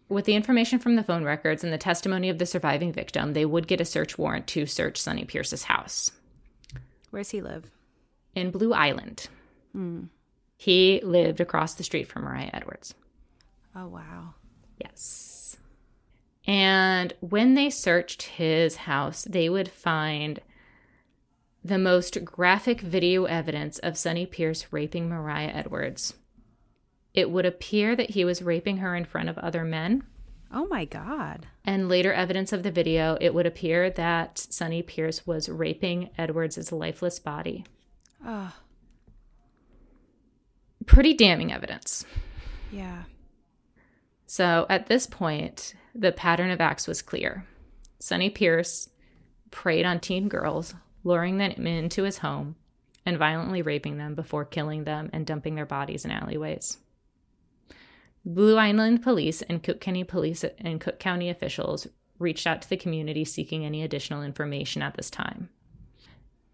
[0.09, 3.45] With the information from the phone records and the testimony of the surviving victim, they
[3.45, 6.13] would get a search warrant to search Sonny Pierce's house.
[7.11, 7.71] Where's he live?
[8.35, 9.29] In Blue Island.
[9.73, 10.05] Hmm.
[10.57, 12.95] He lived across the street from Mariah Edwards.
[13.77, 14.35] Oh, wow.
[14.79, 15.59] Yes.
[16.47, 20.41] And when they searched his house, they would find
[21.65, 26.15] the most graphic video evidence of Sonny Pierce raping Mariah Edwards.
[27.15, 30.05] It would appear that he was raping her in front of other men.
[30.53, 31.47] Oh my God.
[31.65, 36.73] And later evidence of the video, it would appear that Sonny Pierce was raping Edwards'
[36.73, 37.65] lifeless body.
[38.25, 38.55] Oh.
[40.87, 42.07] Pretty damning evidence.
[42.73, 43.03] Yeah.
[44.27, 47.47] So at this point, the pattern of acts was clear.
[47.99, 48.89] Sonny Pierce
[49.51, 50.75] preyed on teen girls
[51.05, 52.57] luring them into his home
[53.07, 56.79] and violently raping them before killing them and dumping their bodies in alleyways.
[58.25, 61.87] Blue Island police and Cook County police and Cook County officials
[62.19, 65.49] reached out to the community seeking any additional information at this time.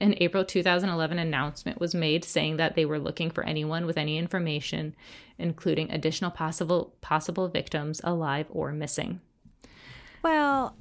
[0.01, 4.19] An April 2011 announcement was made saying that they were looking for anyone with any
[4.19, 4.95] information,
[5.39, 9.21] including additional possible possible victims alive or missing.
[10.23, 10.77] Well,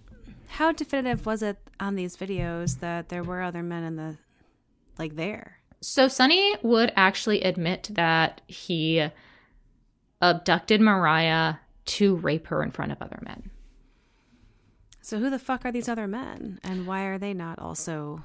[0.47, 4.17] how definitive was it on these videos that there were other men in the
[4.97, 5.59] like there?
[5.81, 9.09] So Sonny would actually admit that he
[10.21, 11.55] abducted Mariah
[11.85, 13.49] to rape her in front of other men.
[15.01, 18.23] So who the fuck are these other men and why are they not also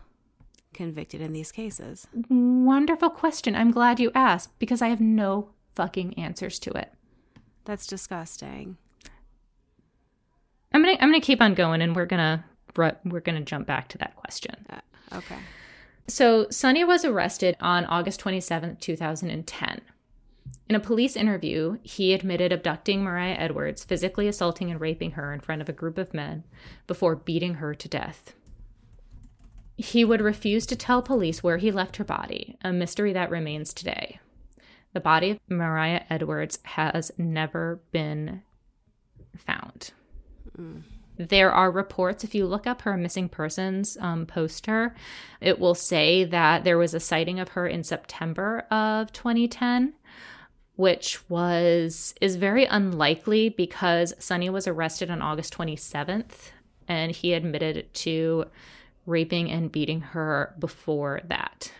[0.72, 2.06] convicted in these cases?
[2.30, 3.56] Wonderful question.
[3.56, 6.92] I'm glad you asked because I have no fucking answers to it.
[7.64, 8.76] That's disgusting.
[10.72, 12.44] I'm gonna I'm gonna keep on going, and we're gonna
[13.04, 14.54] we're gonna jump back to that question.
[14.70, 15.38] Uh, okay.
[16.06, 19.80] So Sonny was arrested on August 27, 2010.
[20.68, 25.40] In a police interview, he admitted abducting Mariah Edwards, physically assaulting and raping her in
[25.40, 26.44] front of a group of men
[26.86, 28.34] before beating her to death.
[29.76, 33.72] He would refuse to tell police where he left her body, a mystery that remains
[33.72, 34.18] today.
[34.92, 38.42] The body of Mariah Edwards has never been
[39.36, 39.92] found.
[40.58, 40.82] Mm.
[41.18, 44.94] There are reports, if you look up her missing persons um, poster,
[45.40, 49.94] it will say that there was a sighting of her in September of 2010
[50.76, 56.52] which was is very unlikely because Sonny was arrested on August 27th
[56.86, 58.44] and he admitted to
[59.04, 61.72] raping and beating her before that.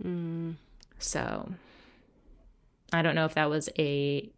[0.00, 0.54] Mm.
[1.00, 1.50] So
[2.92, 4.30] I don't know if that was a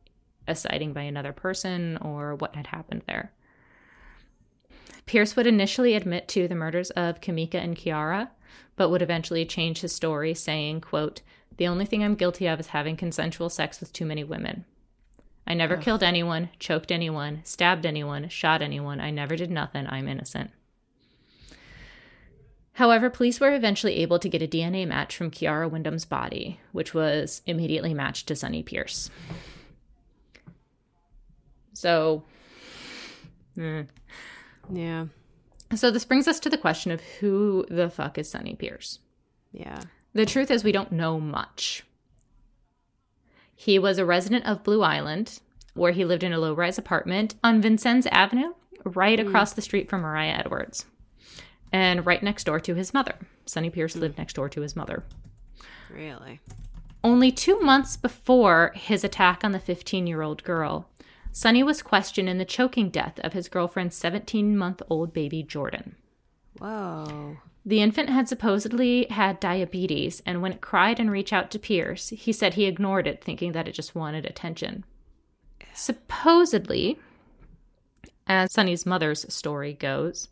[0.46, 3.30] a sighting by another person or what had happened there.
[5.08, 8.28] Pierce would initially admit to the murders of Kamika and Kiara,
[8.76, 11.22] but would eventually change his story, saying, quote,
[11.56, 14.66] The only thing I'm guilty of is having consensual sex with too many women.
[15.46, 15.82] I never Ugh.
[15.82, 19.00] killed anyone, choked anyone, stabbed anyone, shot anyone.
[19.00, 19.86] I never did nothing.
[19.88, 20.50] I'm innocent.
[22.74, 26.92] However, police were eventually able to get a DNA match from Kiara Windom's body, which
[26.92, 29.10] was immediately matched to Sonny Pierce.
[31.72, 32.24] So,
[33.56, 33.88] mm.
[34.70, 35.06] Yeah.
[35.74, 39.00] So this brings us to the question of who the fuck is Sonny Pierce?
[39.52, 39.80] Yeah.
[40.14, 41.84] The truth is, we don't know much.
[43.54, 45.40] He was a resident of Blue Island,
[45.74, 48.54] where he lived in a low rise apartment on Vincennes Avenue,
[48.84, 49.26] right mm.
[49.26, 50.86] across the street from Mariah Edwards
[51.72, 53.14] and right next door to his mother.
[53.46, 55.04] Sonny Pierce lived next door to his mother.
[55.90, 56.40] Really?
[57.02, 60.88] Only two months before his attack on the 15 year old girl,
[61.38, 65.94] Sonny was questioned in the choking death of his girlfriend's 17 month old baby, Jordan.
[66.58, 67.36] Whoa.
[67.64, 72.08] The infant had supposedly had diabetes, and when it cried and reached out to Pierce,
[72.08, 74.84] he said he ignored it, thinking that it just wanted attention.
[75.72, 76.98] Supposedly,
[78.26, 80.30] as Sonny's mother's story goes,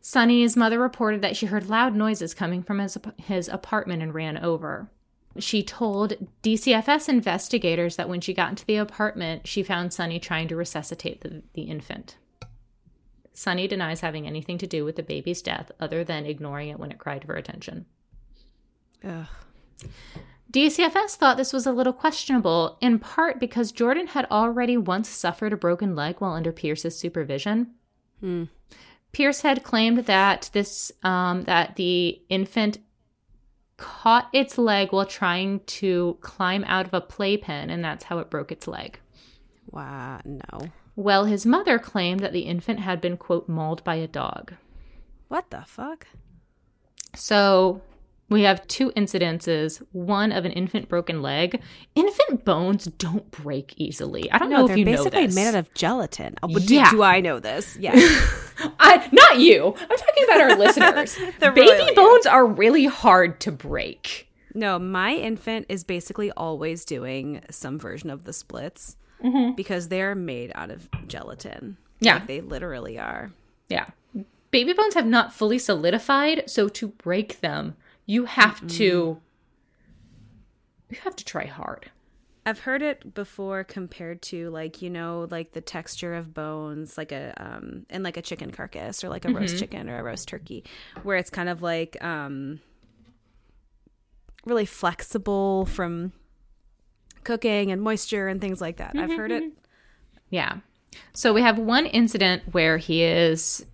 [0.00, 4.38] Sonny's mother reported that she heard loud noises coming from his, his apartment and ran
[4.38, 4.92] over.
[5.38, 10.48] She told DCFS investigators that when she got into the apartment, she found Sonny trying
[10.48, 12.16] to resuscitate the, the infant.
[13.32, 16.90] Sonny denies having anything to do with the baby's death other than ignoring it when
[16.90, 17.86] it cried for attention.
[19.04, 19.26] Ugh.
[20.52, 25.52] DCFS thought this was a little questionable, in part because Jordan had already once suffered
[25.52, 27.70] a broken leg while under Pierce's supervision.
[28.18, 28.44] Hmm.
[29.12, 32.78] Pierce had claimed that this um, that the infant
[33.80, 38.30] caught its leg while trying to climb out of a playpen, and that's how it
[38.30, 39.00] broke its leg.
[39.70, 40.68] Wow, no.
[40.94, 44.52] Well, his mother claimed that the infant had been quote mauled by a dog.
[45.28, 46.06] What the fuck?
[47.16, 47.80] So
[48.30, 51.60] we have two incidences one of an infant broken leg.
[51.96, 54.30] Infant bones don't break easily.
[54.30, 55.02] I don't no, know if you know this.
[55.02, 56.36] They're basically made out of gelatin.
[56.42, 56.90] Oh, yeah.
[56.90, 57.76] do, do i know this?
[57.78, 57.92] Yeah.
[58.78, 59.74] I, not you.
[59.76, 61.16] I'm talking about our listeners.
[61.40, 64.28] Baby really bones are really hard to break.
[64.54, 69.54] No my infant is basically always doing some version of the splits mm-hmm.
[69.54, 71.78] because they're made out of gelatin.
[71.98, 72.14] Yeah.
[72.14, 73.32] Like they literally are.
[73.68, 73.86] Yeah.
[74.50, 77.76] Baby bones have not fully solidified so to break them
[78.06, 79.20] you have mm to
[80.90, 81.90] you have to try hard.
[82.44, 87.12] I've heard it before compared to like you know like the texture of bones like
[87.12, 89.38] a um in like a chicken carcass or like a mm-hmm.
[89.38, 90.64] roast chicken or a roast turkey
[91.02, 92.60] where it's kind of like um
[94.46, 96.12] really flexible from
[97.24, 98.94] cooking and moisture and things like that.
[98.94, 99.10] Mm-hmm.
[99.10, 99.42] I've heard it.
[99.42, 99.54] Mm-hmm.
[100.30, 100.56] Yeah.
[101.12, 103.64] So we have one incident where he is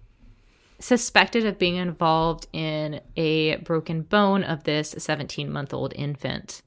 [0.79, 6.63] suspected of being involved in a broken bone of this 17 month old infant.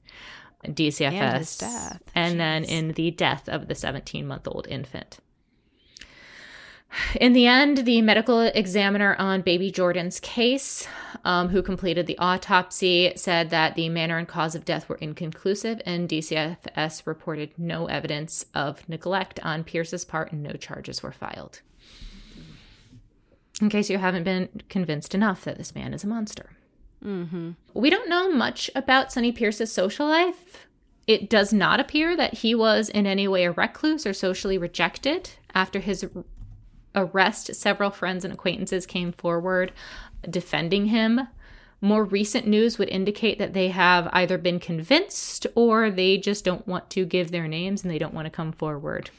[0.64, 1.62] DCFS.
[1.62, 5.18] And, and then in the death of the 17 month old infant.
[7.20, 10.88] In the end, the medical examiner on baby Jordan's case,
[11.24, 15.80] um, who completed the autopsy, said that the manner and cause of death were inconclusive,
[15.86, 21.60] and DCFS reported no evidence of neglect on Pierce's part, and no charges were filed
[23.60, 26.50] in case you haven't been convinced enough that this man is a monster.
[27.04, 27.50] Mm-hmm.
[27.74, 30.66] We don't know much about Sonny Pierce's social life.
[31.06, 35.30] It does not appear that he was in any way a recluse or socially rejected.
[35.54, 36.06] After his
[36.94, 39.72] arrest, several friends and acquaintances came forward
[40.28, 41.28] defending him.
[41.80, 46.68] More recent news would indicate that they have either been convinced or they just don't
[46.68, 49.10] want to give their names and they don't want to come forward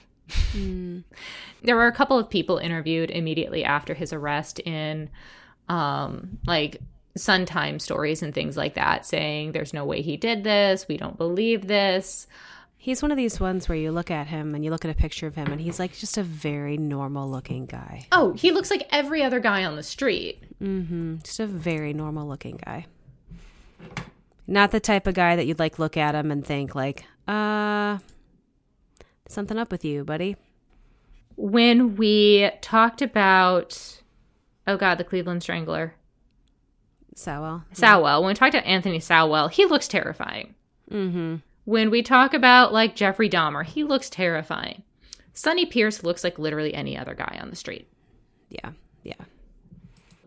[0.54, 1.04] Mm.
[1.64, 5.10] there were a couple of people interviewed immediately after his arrest in
[5.70, 6.82] um, like
[7.16, 10.88] Sun Time stories and things like that, saying there's no way he did this.
[10.88, 12.28] We don't believe this.
[12.78, 14.96] He's one of these ones where you look at him and you look at a
[14.96, 18.08] picture of him and he's like just a very normal looking guy.
[18.12, 20.44] Oh, he looks like every other guy on the street.
[20.60, 21.18] Mm-hmm.
[21.24, 22.88] Just a very normal looking guy.
[24.48, 28.00] Not the type of guy that you'd like look at him and think like, uh,
[29.32, 30.36] something up with you, buddy.
[31.36, 34.02] When we talked about,
[34.68, 35.96] oh God, the Cleveland Strangler.
[37.16, 37.64] Sowell.
[37.74, 38.22] Sowell.
[38.22, 40.56] When we talked about Anthony Sowell, he looks terrifying.
[40.90, 41.38] Mm-hmm.
[41.66, 44.84] When we talk about like Jeffrey Dahmer, he looks terrifying.
[45.34, 47.88] Sonny Pierce looks like literally any other guy on the street.
[48.50, 48.72] Yeah,
[49.04, 49.14] yeah.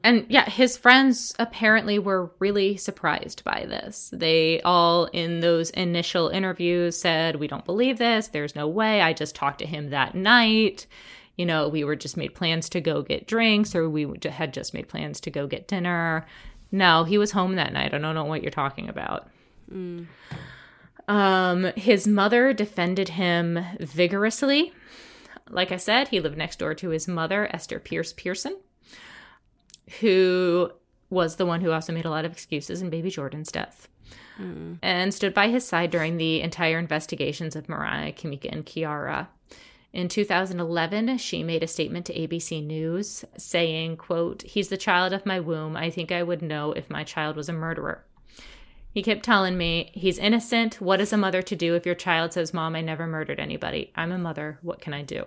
[0.04, 4.10] And yeah, his friends apparently were really surprised by this.
[4.12, 8.28] They all, in those initial interviews, said, We don't believe this.
[8.28, 9.00] There's no way.
[9.00, 10.86] I just talked to him that night.
[11.36, 14.74] You know, we were just made plans to go get drinks, or we had just
[14.74, 16.26] made plans to go get dinner.
[16.70, 17.94] No, he was home that night.
[17.94, 19.30] I don't know what you're talking about.
[19.72, 20.06] Mm.
[21.08, 24.74] Um, his mother defended him vigorously.
[25.48, 28.58] Like I said, he lived next door to his mother, Esther Pierce Pearson,
[30.00, 30.70] who
[31.10, 33.88] was the one who also made a lot of excuses in baby Jordan's death.
[34.38, 34.78] Mm.
[34.82, 39.28] And stood by his side during the entire investigations of Mariah, Kamika, and Kiara.
[39.92, 45.24] In 2011, she made a statement to ABC News saying, quote, "He's the child of
[45.24, 45.76] my womb.
[45.76, 48.04] I think I would know if my child was a murderer."
[48.90, 50.80] He kept telling me, "He's innocent.
[50.80, 53.92] What is a mother to do if your child says, "Mom, I never murdered anybody.
[53.94, 54.58] I'm a mother.
[54.62, 55.26] What can I do?"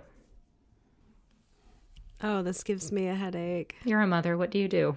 [2.22, 3.76] Oh, this gives me a headache.
[3.84, 4.36] You're a mother.
[4.36, 4.96] What do you do?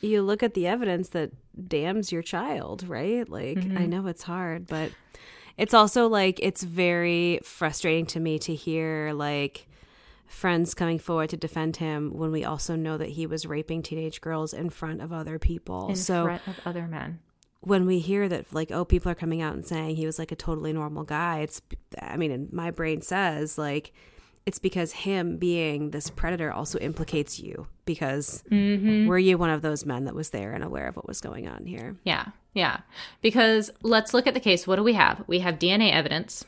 [0.00, 1.30] You look at the evidence that
[1.68, 3.28] damns your child, right?
[3.28, 3.78] Like, mm-hmm.
[3.78, 4.90] I know it's hard, but
[5.56, 9.68] it's also like it's very frustrating to me to hear like
[10.26, 14.20] friends coming forward to defend him when we also know that he was raping teenage
[14.20, 15.88] girls in front of other people.
[15.88, 17.20] In so, front of other men.
[17.60, 20.32] When we hear that, like, oh, people are coming out and saying he was like
[20.32, 21.62] a totally normal guy, it's,
[22.00, 23.92] I mean, my brain says, like,
[24.44, 29.06] it's because him being this predator also implicates you because mm-hmm.
[29.06, 31.48] were you one of those men that was there and aware of what was going
[31.48, 31.96] on here?
[32.04, 32.26] Yeah.
[32.52, 32.80] Yeah.
[33.20, 34.66] Because let's look at the case.
[34.66, 35.22] What do we have?
[35.26, 36.44] We have DNA evidence,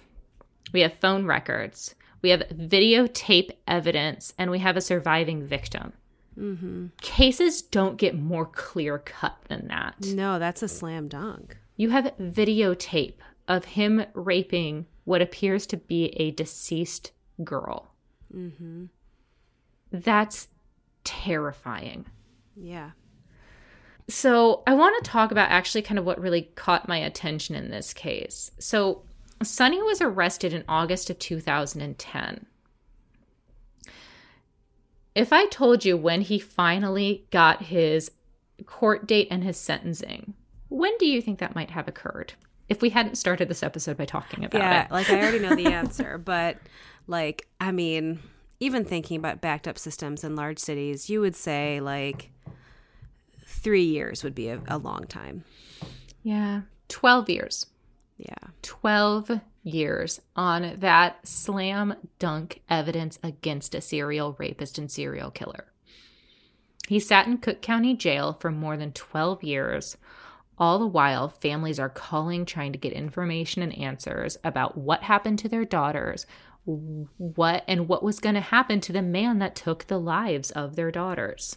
[0.72, 5.92] we have phone records, we have videotape evidence, and we have a surviving victim.
[6.38, 6.86] Mm-hmm.
[7.00, 9.94] Cases don't get more clear cut than that.
[10.06, 11.56] No, that's a slam dunk.
[11.76, 13.14] You have videotape
[13.46, 17.12] of him raping what appears to be a deceased
[17.42, 17.90] girl.
[18.34, 18.86] Mm-hmm.
[19.92, 20.48] That's
[21.02, 22.06] terrifying.
[22.56, 22.90] Yeah.
[24.08, 27.70] So, I want to talk about actually kind of what really caught my attention in
[27.70, 28.50] this case.
[28.58, 29.02] So,
[29.42, 32.46] Sonny was arrested in August of 2010.
[35.14, 38.10] If I told you when he finally got his
[38.66, 40.34] court date and his sentencing,
[40.68, 42.34] when do you think that might have occurred?
[42.68, 44.90] If we hadn't started this episode by talking about yeah, it.
[44.90, 46.58] like I already know the answer, but
[47.06, 48.20] like I mean,
[48.60, 52.30] even thinking about backed up systems in large cities, you would say like
[53.46, 55.44] three years would be a, a long time.
[56.22, 56.62] Yeah.
[56.88, 57.66] 12 years.
[58.16, 58.34] Yeah.
[58.62, 65.66] 12 years on that slam dunk evidence against a serial rapist and serial killer.
[66.88, 69.96] He sat in Cook County Jail for more than 12 years.
[70.58, 75.38] All the while, families are calling, trying to get information and answers about what happened
[75.40, 76.26] to their daughters,
[76.64, 80.76] what and what was going to happen to the man that took the lives of
[80.76, 81.56] their daughters.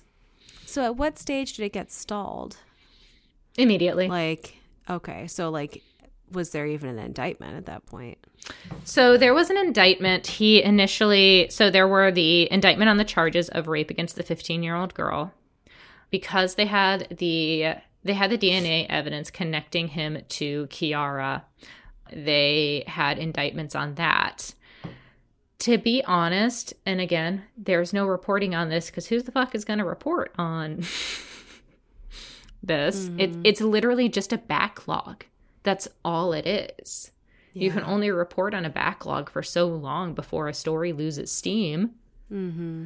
[0.66, 2.58] So at what stage did it get stalled?
[3.58, 4.08] Immediately.
[4.08, 4.58] Like,
[4.89, 5.82] okay, so like
[6.32, 8.18] was there even an indictment at that point?
[8.84, 10.28] So there was an indictment.
[10.28, 14.93] He initially, so there were the indictment on the charges of rape against the 15-year-old
[14.93, 15.34] girl
[16.10, 21.43] because they had the they had the DNA evidence connecting him to Kiara.
[22.12, 24.53] They had indictments on that
[25.60, 29.66] to be honest, and again, there's no reporting on this because who the fuck is
[29.66, 30.78] going to report on
[32.64, 33.05] this?
[33.05, 33.20] Mm-hmm.
[33.20, 35.26] It's it's literally just a backlog.
[35.64, 37.12] That's all it is.
[37.53, 37.66] Yeah.
[37.66, 41.91] You can only report on a backlog for so long before a story loses steam.
[42.32, 42.86] Mm-hmm.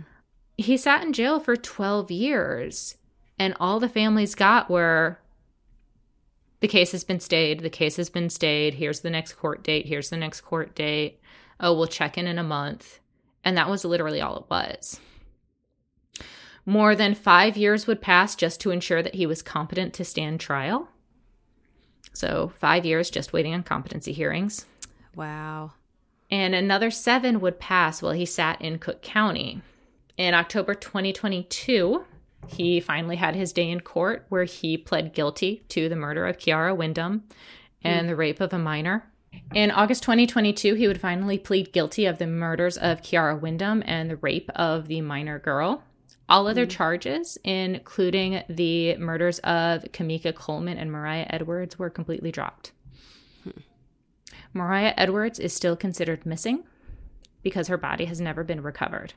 [0.57, 2.95] He sat in jail for 12 years,
[3.38, 5.19] and all the families got were
[6.61, 9.88] the case has been stayed, the case has been stayed, here's the next court date,
[9.88, 11.19] here's the next court date
[11.62, 12.99] oh, we'll check in in a month.
[13.43, 14.99] And that was literally all it was.
[16.66, 20.39] More than five years would pass just to ensure that he was competent to stand
[20.39, 20.89] trial.
[22.14, 24.66] So, five years just waiting on competency hearings.
[25.16, 25.72] Wow.
[26.30, 29.62] And another seven would pass while he sat in Cook County.
[30.18, 32.03] In October 2022,
[32.47, 36.38] he finally had his day in court where he pled guilty to the murder of
[36.38, 37.24] Kiara Windom
[37.84, 38.07] and hmm.
[38.07, 39.11] the rape of a minor.
[39.53, 44.09] In August 2022, he would finally plead guilty of the murders of Kiara Windom and
[44.09, 45.84] the rape of the minor girl.
[46.29, 46.77] All other mm-hmm.
[46.77, 52.71] charges, including the murders of Kamika Coleman and Mariah Edwards, were completely dropped.
[53.43, 53.59] Hmm.
[54.53, 56.63] Mariah Edwards is still considered missing
[57.43, 59.13] because her body has never been recovered.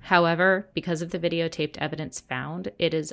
[0.00, 3.12] However, because of the videotaped evidence found, it is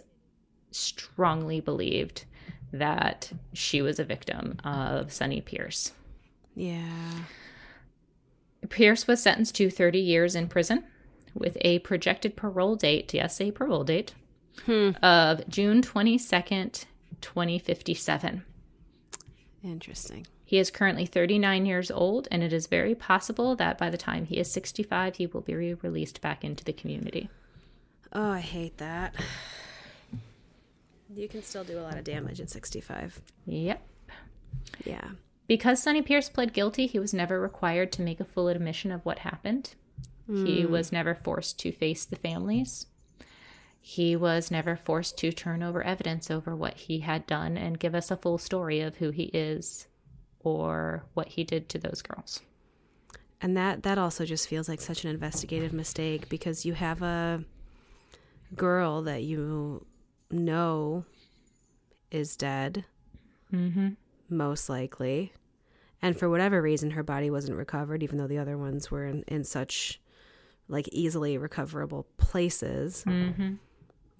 [0.72, 2.24] strongly believed
[2.72, 5.92] that she was a victim of Sonny Pierce.
[6.56, 7.24] Yeah.
[8.70, 10.84] Pierce was sentenced to 30 years in prison
[11.34, 14.14] with a projected parole date, yes, a parole date,
[14.66, 14.92] hmm.
[15.02, 16.86] of June 22nd,
[17.22, 18.44] 2057.
[19.64, 20.28] Interesting.
[20.44, 24.26] He is currently 39 years old, and it is very possible that by the time
[24.26, 27.30] he is 65, he will be re- released back into the community.
[28.12, 29.16] Oh, I hate that.
[31.14, 33.22] You can still do a lot of damage at 65.
[33.46, 33.86] Yep.
[34.86, 35.10] Yeah.
[35.52, 39.04] Because Sonny Pierce pled guilty, he was never required to make a full admission of
[39.06, 39.76] what happened.
[40.46, 42.86] He was never forced to face the families.
[43.82, 47.94] He was never forced to turn over evidence over what he had done and give
[47.94, 49.88] us a full story of who he is
[50.40, 52.40] or what he did to those girls.
[53.42, 57.44] And that that also just feels like such an investigative mistake because you have a
[58.56, 59.86] girl that you
[60.32, 61.04] know
[62.10, 62.86] is dead,
[63.52, 63.90] Mm-hmm.
[64.30, 65.34] most likely.
[66.02, 69.24] And for whatever reason, her body wasn't recovered, even though the other ones were in,
[69.28, 70.02] in such
[70.68, 73.04] like easily recoverable places.
[73.06, 73.56] Mm-hmm.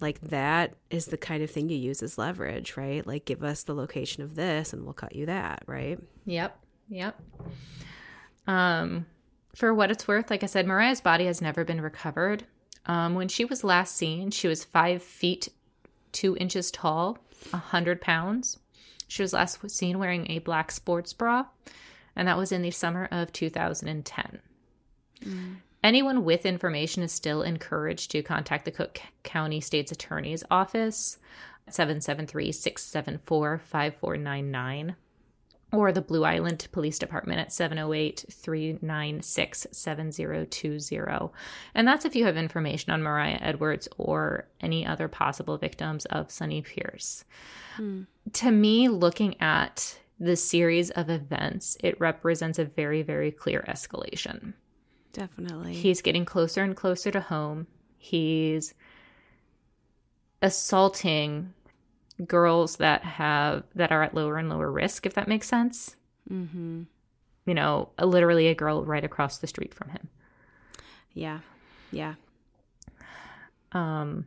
[0.00, 3.06] Like that is the kind of thing you use as leverage, right?
[3.06, 5.98] Like give us the location of this and we'll cut you that, right?
[6.26, 6.58] Yep.
[6.88, 7.20] Yep.
[8.46, 9.06] Um,
[9.54, 12.44] for what it's worth, like I said, Mariah's body has never been recovered.
[12.86, 15.48] Um, when she was last seen, she was five feet
[16.10, 17.18] two inches tall,
[17.52, 18.58] a hundred pounds.
[19.12, 21.44] She was last seen wearing a black sports bra,
[22.16, 24.40] and that was in the summer of 2010.
[25.22, 25.56] Mm.
[25.84, 31.18] Anyone with information is still encouraged to contact the Cook County State's Attorney's Office,
[31.68, 34.96] 773 674 5499,
[35.72, 41.30] or the Blue Island Police Department at 708 396 7020.
[41.74, 46.30] And that's if you have information on Mariah Edwards or any other possible victims of
[46.30, 47.24] Sonny Pierce.
[47.76, 48.02] Hmm.
[48.34, 54.52] To me, looking at the series of events, it represents a very, very clear escalation.
[55.12, 55.74] Definitely.
[55.74, 57.66] He's getting closer and closer to home.
[57.98, 58.74] He's
[60.40, 61.54] assaulting
[62.26, 65.96] girls that have that are at lower and lower risk if that makes sense.
[66.30, 66.82] mm-hmm.
[67.44, 70.08] You know, literally a girl right across the street from him.
[71.12, 71.40] Yeah.
[71.90, 72.14] Yeah.
[73.72, 74.26] Um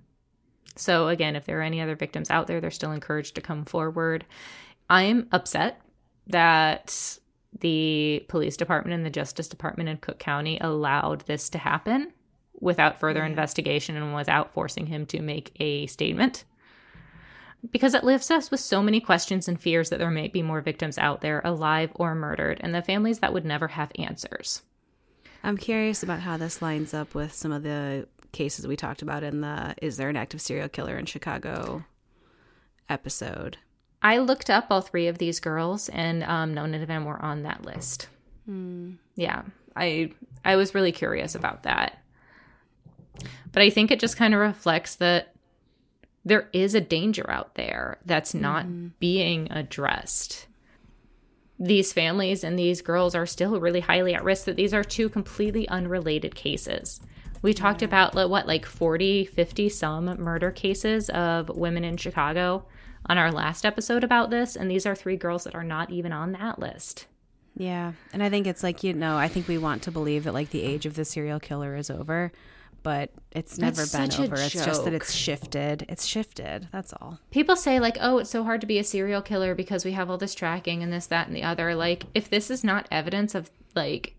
[0.75, 3.63] so again, if there are any other victims out there, they're still encouraged to come
[3.63, 4.25] forward.
[4.89, 5.81] I'm upset
[6.27, 7.17] that
[7.59, 12.11] the police department and the justice department in Cook County allowed this to happen
[12.59, 16.43] without further investigation and without forcing him to make a statement.
[17.71, 20.61] Because it leaves us with so many questions and fears that there may be more
[20.61, 24.61] victims out there, alive or murdered, and the families that would never have answers.
[25.43, 29.23] I'm curious about how this lines up with some of the cases we talked about
[29.23, 31.85] in the Is There an Active Serial Killer in Chicago
[32.89, 33.57] episode.
[34.01, 37.43] I looked up all three of these girls, and um, none of them were on
[37.43, 38.09] that list.
[39.15, 39.43] Yeah,
[39.75, 40.11] I
[40.43, 41.97] I was really curious about that,
[43.51, 45.34] but I think it just kind of reflects that
[46.25, 48.87] there is a danger out there that's not mm-hmm.
[48.99, 50.47] being addressed.
[51.59, 54.45] These families and these girls are still really highly at risk.
[54.45, 56.99] That these are two completely unrelated cases.
[57.41, 62.65] We talked about what, like 40, 50 some murder cases of women in Chicago
[63.05, 66.11] on our last episode about this, and these are three girls that are not even
[66.11, 67.05] on that list.
[67.55, 67.93] Yeah.
[68.11, 70.49] And I think it's like, you know, I think we want to believe that like
[70.49, 72.31] the age of the serial killer is over,
[72.85, 74.35] but it's never That's been over.
[74.35, 75.87] It's just that it's shifted.
[75.89, 76.67] It's shifted.
[76.71, 77.19] That's all.
[77.31, 80.11] People say, like, oh, it's so hard to be a serial killer because we have
[80.11, 81.73] all this tracking and this, that, and the other.
[81.73, 84.15] Like, if this is not evidence of, like,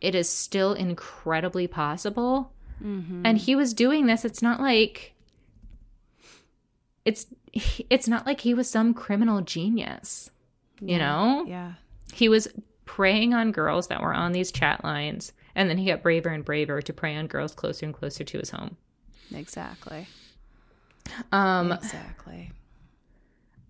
[0.00, 2.54] it is still incredibly possible.
[2.82, 3.26] Mm-hmm.
[3.26, 4.24] And he was doing this.
[4.24, 5.12] It's not like
[7.04, 10.30] it's it's not like he was some criminal genius.
[10.80, 11.44] You know?
[11.46, 11.72] Yeah.
[12.14, 12.48] He was
[12.90, 16.44] preying on girls that were on these chat lines, and then he got braver and
[16.44, 18.76] braver to prey on girls closer and closer to his home.
[19.32, 20.08] Exactly.
[21.30, 22.50] Um, Exactly.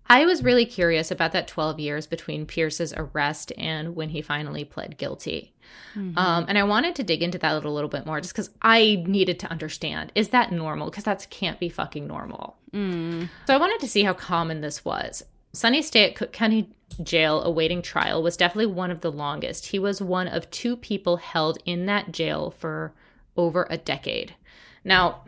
[0.07, 4.65] I was really curious about that 12 years between Pierce's arrest and when he finally
[4.65, 5.53] pled guilty.
[5.95, 6.17] Mm-hmm.
[6.17, 9.03] Um, and I wanted to dig into that a little bit more just because I
[9.07, 10.89] needed to understand is that normal?
[10.89, 12.57] Because that can't be fucking normal.
[12.73, 13.29] Mm.
[13.45, 15.23] So I wanted to see how common this was.
[15.53, 19.67] Sonny stay at Cook County Jail awaiting trial was definitely one of the longest.
[19.67, 22.93] He was one of two people held in that jail for
[23.37, 24.35] over a decade.
[24.83, 25.23] Now,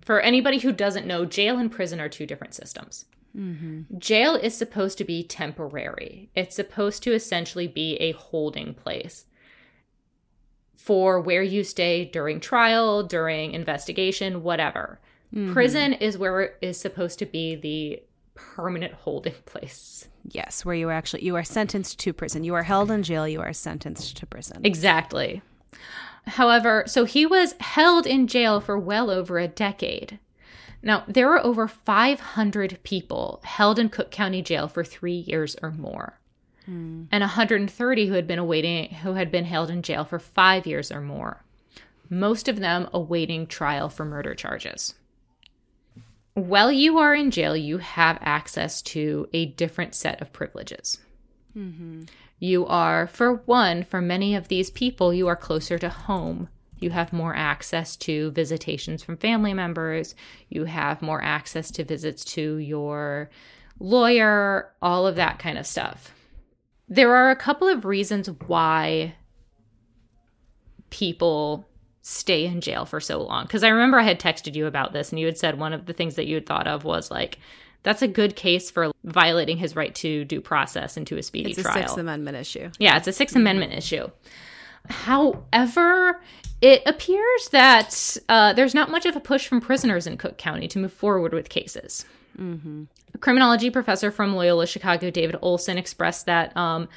[0.00, 3.04] for anybody who doesn't know, jail and prison are two different systems.
[3.36, 3.98] Mm-hmm.
[3.98, 6.30] Jail is supposed to be temporary.
[6.34, 9.26] It's supposed to essentially be a holding place
[10.74, 14.98] for where you stay during trial, during investigation, whatever.
[15.34, 15.52] Mm-hmm.
[15.52, 18.02] Prison is where it is supposed to be the
[18.54, 20.08] permanent holding place.
[20.30, 22.44] Yes, where you are actually you are sentenced to prison.
[22.44, 24.60] You are held in jail, you are sentenced to prison.
[24.64, 25.42] Exactly.
[26.26, 30.18] However, so he was held in jail for well over a decade.
[30.82, 35.72] Now, there were over 500 people held in Cook County Jail for three years or
[35.72, 36.20] more,
[36.66, 37.04] hmm.
[37.10, 40.92] and 130 who had been awaiting, who had been held in jail for five years
[40.92, 41.42] or more.
[42.10, 44.94] Most of them awaiting trial for murder charges.
[46.38, 50.98] While you are in jail, you have access to a different set of privileges.
[51.56, 52.02] Mm-hmm.
[52.38, 56.48] You are, for one, for many of these people, you are closer to home
[56.80, 60.14] you have more access to visitations from family members.
[60.48, 63.30] You have more access to visits to your
[63.80, 66.12] lawyer, all of that kind of stuff.
[66.88, 69.14] There are a couple of reasons why
[70.90, 71.67] people
[72.08, 73.44] stay in jail for so long.
[73.44, 75.86] Because I remember I had texted you about this, and you had said one of
[75.86, 77.38] the things that you had thought of was like,
[77.82, 81.50] that's a good case for violating his right to due process and to a speedy
[81.50, 81.76] it's a trial.
[81.76, 82.70] Sixth Amendment issue.
[82.78, 84.08] Yeah, it's a 6th Amendment issue.
[84.88, 86.20] However,
[86.60, 90.66] it appears that uh, there's not much of a push from prisoners in Cook County
[90.68, 92.04] to move forward with cases.
[92.38, 92.84] Mm-hmm.
[93.14, 96.56] A criminology professor from Loyola Chicago, David Olson, expressed that.
[96.56, 96.88] Um,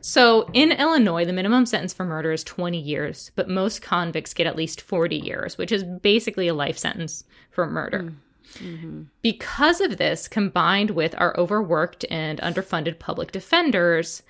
[0.00, 4.46] so in Illinois, the minimum sentence for murder is 20 years, but most convicts get
[4.46, 8.12] at least 40 years, which is basically a life sentence for murder.
[8.54, 9.02] Mm-hmm.
[9.22, 14.22] Because of this, combined with our overworked and underfunded public defenders,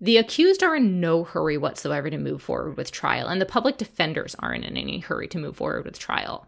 [0.00, 3.76] the accused are in no hurry whatsoever to move forward with trial, and the public
[3.76, 6.46] defenders aren't in any hurry to move forward with trial.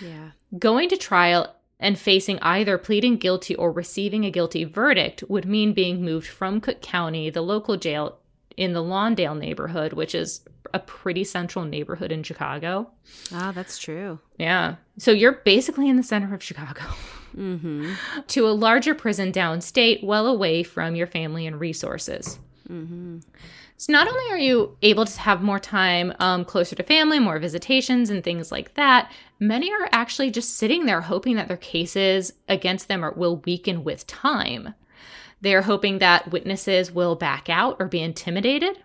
[0.00, 0.30] Yeah.
[0.58, 5.74] Going to trial and facing either pleading guilty or receiving a guilty verdict would mean
[5.74, 8.18] being moved from Cook County, the local jail
[8.56, 12.88] in the Lawndale neighborhood, which is a pretty central neighborhood in Chicago.
[13.34, 14.20] Ah, that's true.
[14.38, 14.76] Yeah.
[14.96, 16.82] So you're basically in the center of Chicago.
[17.36, 17.92] Mm-hmm.
[18.28, 22.38] to a larger prison downstate, well away from your family and resources.
[22.68, 23.18] Mm-hmm.
[23.82, 27.40] So not only are you able to have more time um, closer to family, more
[27.40, 29.10] visitations, and things like that,
[29.42, 33.84] many are actually just sitting there hoping that their cases against them are, will weaken
[33.84, 34.74] with time.
[35.40, 38.78] They're hoping that witnesses will back out or be intimidated.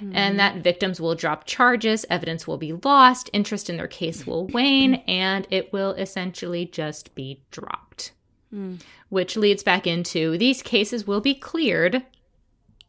[0.00, 0.12] Mm-hmm.
[0.14, 4.46] And that victims will drop charges, evidence will be lost, interest in their case will
[4.46, 8.12] wane, and it will essentially just be dropped.
[8.54, 8.80] Mm.
[9.08, 12.04] Which leads back into these cases will be cleared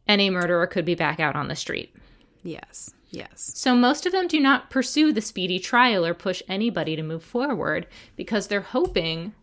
[0.07, 1.93] any murderer could be back out on the street.
[2.43, 2.93] Yes.
[3.09, 3.51] Yes.
[3.55, 7.23] So most of them do not pursue the speedy trial or push anybody to move
[7.23, 9.33] forward because they're hoping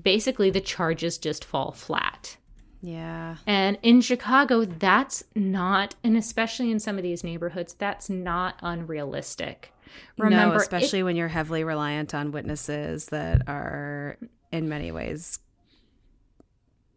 [0.00, 2.36] basically the charges just fall flat.
[2.82, 3.36] Yeah.
[3.46, 9.72] And in Chicago, that's not, and especially in some of these neighborhoods, that's not unrealistic.
[10.18, 14.18] Remember, no, especially it, when you're heavily reliant on witnesses that are
[14.52, 15.38] in many ways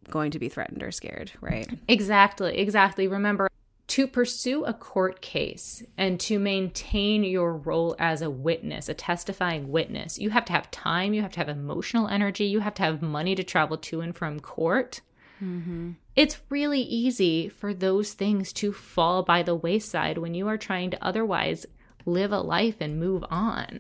[0.10, 1.70] going to be threatened or scared, right?
[1.88, 3.08] Exactly, exactly.
[3.08, 3.50] Remember,
[3.88, 9.72] to pursue a court case and to maintain your role as a witness, a testifying
[9.72, 12.84] witness, you have to have time, you have to have emotional energy, you have to
[12.84, 15.02] have money to travel to and from court.
[15.42, 15.92] Mm-hmm.
[16.16, 20.92] It's really easy for those things to fall by the wayside when you are trying
[20.92, 21.66] to otherwise
[22.06, 23.80] live a life and move on.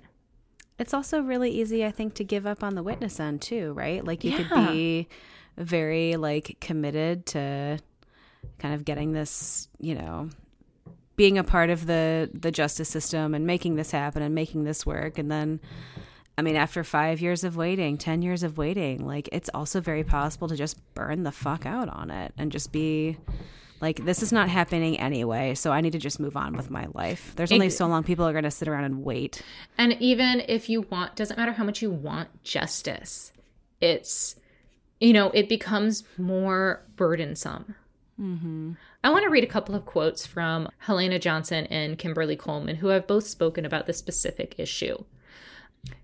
[0.79, 4.05] It's also really easy, I think, to give up on the witness end too, right?
[4.05, 4.43] Like you yeah.
[4.43, 5.07] could be
[5.57, 7.79] very like committed to
[8.59, 10.29] kind of getting this, you know,
[11.15, 14.85] being a part of the the justice system and making this happen and making this
[14.85, 15.17] work.
[15.17, 15.59] And then
[16.37, 20.03] I mean after 5 years of waiting, 10 years of waiting, like it's also very
[20.03, 23.17] possible to just burn the fuck out on it and just be
[23.81, 26.87] like this is not happening anyway so i need to just move on with my
[26.93, 27.33] life.
[27.35, 29.43] There's only so long people are going to sit around and wait.
[29.77, 33.31] And even if you want doesn't matter how much you want justice
[33.81, 34.35] it's
[34.99, 37.75] you know, it becomes more burdensome.
[38.19, 38.73] Mm-hmm.
[39.03, 42.87] I want to read a couple of quotes from Helena Johnson and Kimberly Coleman, who
[42.87, 45.03] have both spoken about this specific issue.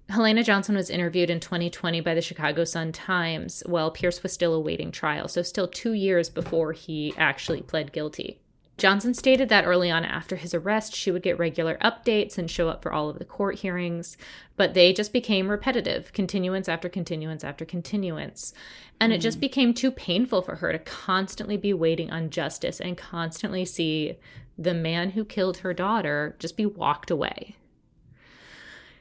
[0.09, 4.53] Helena Johnson was interviewed in 2020 by the Chicago Sun Times while Pierce was still
[4.53, 8.39] awaiting trial, so still two years before he actually pled guilty.
[8.77, 12.69] Johnson stated that early on after his arrest, she would get regular updates and show
[12.69, 14.17] up for all of the court hearings,
[14.57, 18.53] but they just became repetitive, continuance after continuance after continuance.
[18.99, 19.15] And mm.
[19.15, 23.63] it just became too painful for her to constantly be waiting on justice and constantly
[23.63, 24.17] see
[24.57, 27.55] the man who killed her daughter just be walked away.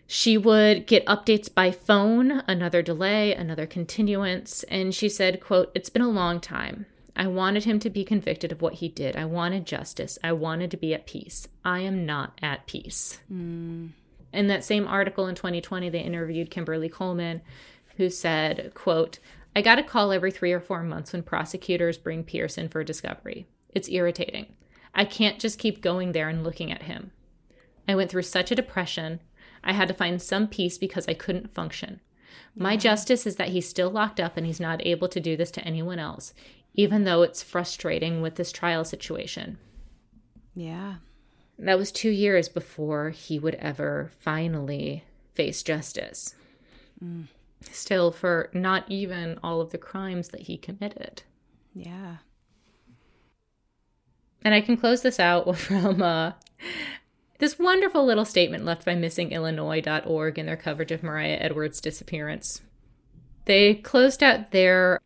[0.07, 5.89] She would get updates by phone, another delay, another continuance, and she said, quote, "It's
[5.89, 6.85] been a long time.
[7.15, 9.17] I wanted him to be convicted of what he did.
[9.17, 10.19] I wanted justice.
[10.25, 11.49] I wanted to be at peace.
[11.65, 13.91] I am not at peace." Mm.
[14.33, 17.43] In that same article in 2020, they interviewed Kimberly Coleman,
[17.97, 19.19] who said, quote,
[19.55, 23.47] I got a call every three or four months when prosecutors bring Pearson for discovery.
[23.75, 24.55] It's irritating.
[24.95, 27.13] I can't just keep going there and looking at him.
[27.87, 29.21] I went through such a depression.
[29.63, 32.01] I had to find some peace because I couldn't function.
[32.55, 35.51] My justice is that he's still locked up and he's not able to do this
[35.53, 36.33] to anyone else,
[36.75, 39.59] even though it's frustrating with this trial situation.
[40.55, 40.97] Yeah.
[41.59, 45.05] That was two years before he would ever finally
[45.35, 46.35] face justice.
[47.03, 47.27] Mm.
[47.71, 51.23] Still, for not even all of the crimes that he committed.
[51.75, 52.17] Yeah.
[54.45, 56.33] And I can close this out from uh,
[57.39, 62.63] this wonderful little statement left by missingillinois.org in their coverage of Mariah Edwards' disappearance.
[63.45, 65.01] They closed out their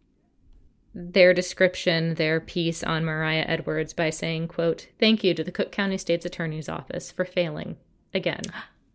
[0.99, 5.71] their description, their piece on Mariah Edwards by saying, quote, Thank you to the Cook
[5.71, 7.77] County State's Attorney's Office for failing
[8.15, 8.41] again.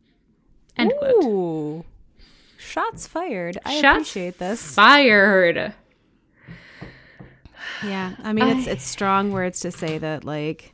[0.78, 0.97] End Ooh.
[0.97, 1.86] quote.
[2.58, 3.60] Shots fired.
[3.66, 4.74] I Shots appreciate this.
[4.74, 5.74] Fired.
[7.84, 10.74] Yeah, I mean it's it's strong words to say that like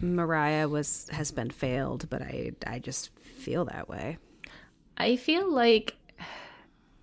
[0.00, 4.18] Mariah was has been failed, but I I just feel that way.
[4.98, 5.96] I feel like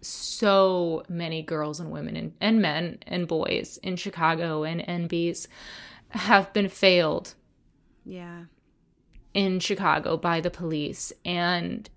[0.03, 5.47] so many girls and women and, and men and boys in Chicago and NBs
[6.09, 7.33] have been failed.
[8.05, 8.45] Yeah.
[9.33, 11.89] In Chicago by the police and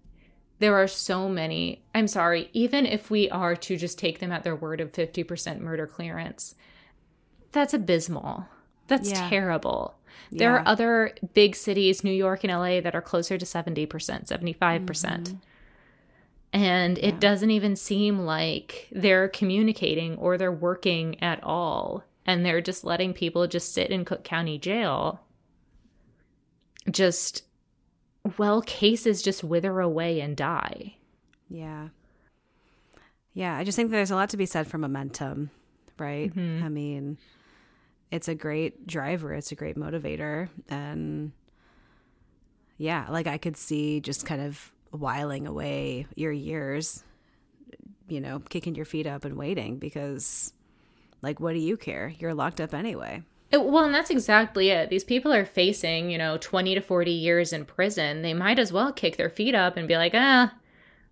[0.59, 1.85] there are so many.
[1.95, 5.61] I'm sorry, even if we are to just take them at their word of 50%
[5.61, 6.55] murder clearance,
[7.53, 8.47] that's abysmal.
[8.87, 9.29] That's yeah.
[9.29, 9.97] terrible.
[10.31, 10.39] Yeah.
[10.39, 14.87] There are other big cities, New York and LA, that are closer to 70%, 75%.
[14.87, 15.39] percent mm
[16.57, 17.09] And yeah.
[17.09, 22.03] it doesn't even seem like they're communicating or they're working at all.
[22.25, 25.21] And they're just letting people just sit in Cook County jail.
[26.91, 27.43] Just,
[28.39, 30.97] well, cases just wither away and die.
[31.51, 31.89] Yeah.
[33.35, 33.55] Yeah.
[33.55, 35.51] I just think there's a lot to be said for momentum,
[35.99, 36.35] right?
[36.35, 36.65] Mm-hmm.
[36.65, 37.19] I mean,
[38.11, 40.49] it's a great driver, it's a great motivator.
[40.71, 41.33] And
[42.79, 47.05] yeah, like I could see just kind of whiling away your years,
[48.09, 50.53] you know, kicking your feet up and waiting because,
[51.23, 52.13] like, what do you care?
[52.19, 53.23] You're locked up anyway.
[53.53, 54.91] Well, and that's exactly it.
[54.91, 58.23] These people are facing, you know, 20 to 40 years in prison.
[58.23, 60.53] They might as well kick their feet up and be like, ah,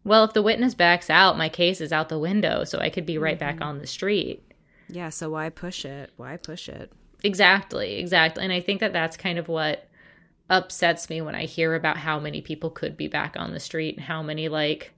[0.02, 3.06] well, if the witness backs out, my case is out the window, so I could
[3.06, 3.58] be right mm-hmm.
[3.58, 4.52] back on the street.
[4.88, 6.10] Yeah, so why push it?
[6.16, 6.92] Why push it?
[7.22, 8.44] Exactly, exactly.
[8.44, 9.88] And I think that that's kind of what
[10.50, 13.96] upsets me when I hear about how many people could be back on the street
[13.96, 14.92] and how many, like,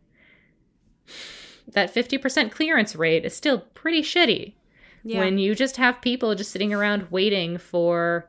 [1.69, 4.55] that 50% clearance rate is still pretty shitty.
[5.03, 5.21] Yeah.
[5.21, 8.29] When you just have people just sitting around waiting for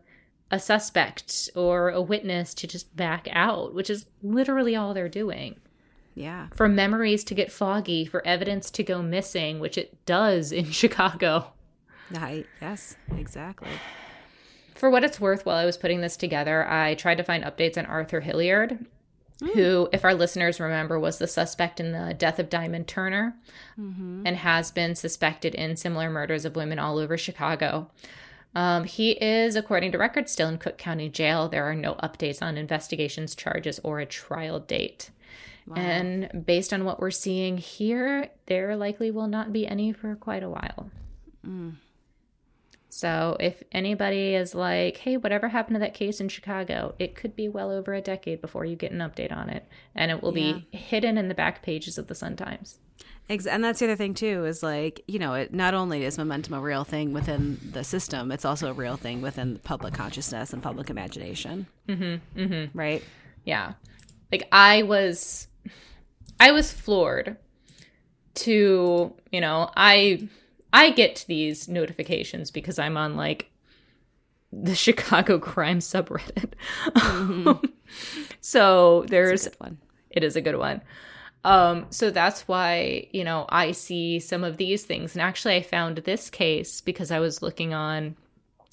[0.52, 5.60] a suspect or a witness to just back out, which is literally all they're doing.
[6.16, 6.48] Yeah.
[6.54, 11.54] For memories to get foggy, for evidence to go missing, which it does in Chicago.
[12.16, 13.70] I, yes, exactly.
[14.78, 17.78] For what it's worth, while I was putting this together, I tried to find updates
[17.80, 18.86] on Arthur Hilliard,
[19.42, 19.54] mm.
[19.54, 23.36] who, if our listeners remember, was the suspect in the death of Diamond Turner
[23.80, 24.22] mm-hmm.
[24.24, 27.90] and has been suspected in similar murders of women all over Chicago.
[28.54, 31.50] Um, he is, according to records, still in Cook County Jail.
[31.50, 35.10] There are no updates on investigations, charges, or a trial date.
[35.66, 35.76] Wow.
[35.78, 40.44] And based on what we're seeing here, there likely will not be any for quite
[40.44, 40.92] a while.
[41.46, 41.76] Mm.
[42.98, 47.36] So if anybody is like, hey, whatever happened to that case in Chicago, it could
[47.36, 49.68] be well over a decade before you get an update on it.
[49.94, 50.54] And it will yeah.
[50.54, 52.80] be hidden in the back pages of the Sun Times.
[53.30, 56.56] And that's the other thing too is like you know it not only is momentum
[56.56, 60.64] a real thing within the system, it's also a real thing within public consciousness and
[60.64, 61.68] public imagination.
[61.88, 62.76] Mm-hmm, mm-hmm.
[62.76, 63.04] Right?
[63.44, 63.74] Yeah.
[64.32, 65.48] Like I was,
[66.40, 67.38] I was floored
[68.36, 70.30] to you know I
[70.74, 73.52] I get these notifications because I'm on like
[74.52, 76.54] the Chicago crime subreddit.
[76.90, 77.66] Mm-hmm.
[78.42, 79.78] so there's one.
[80.10, 80.82] It is a good one.
[81.44, 85.16] Um, so that's why, you know, I see some of these things.
[85.16, 88.16] And actually, I found this case because I was looking on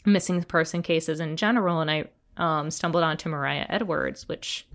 [0.04, 2.04] missing person cases in general, and I
[2.36, 4.66] um, stumbled onto Mariah Edwards, which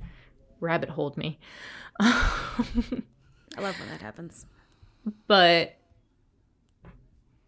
[0.59, 1.39] rabbit holed me.
[1.99, 2.63] I
[3.57, 4.45] love when that happens.
[5.28, 5.76] But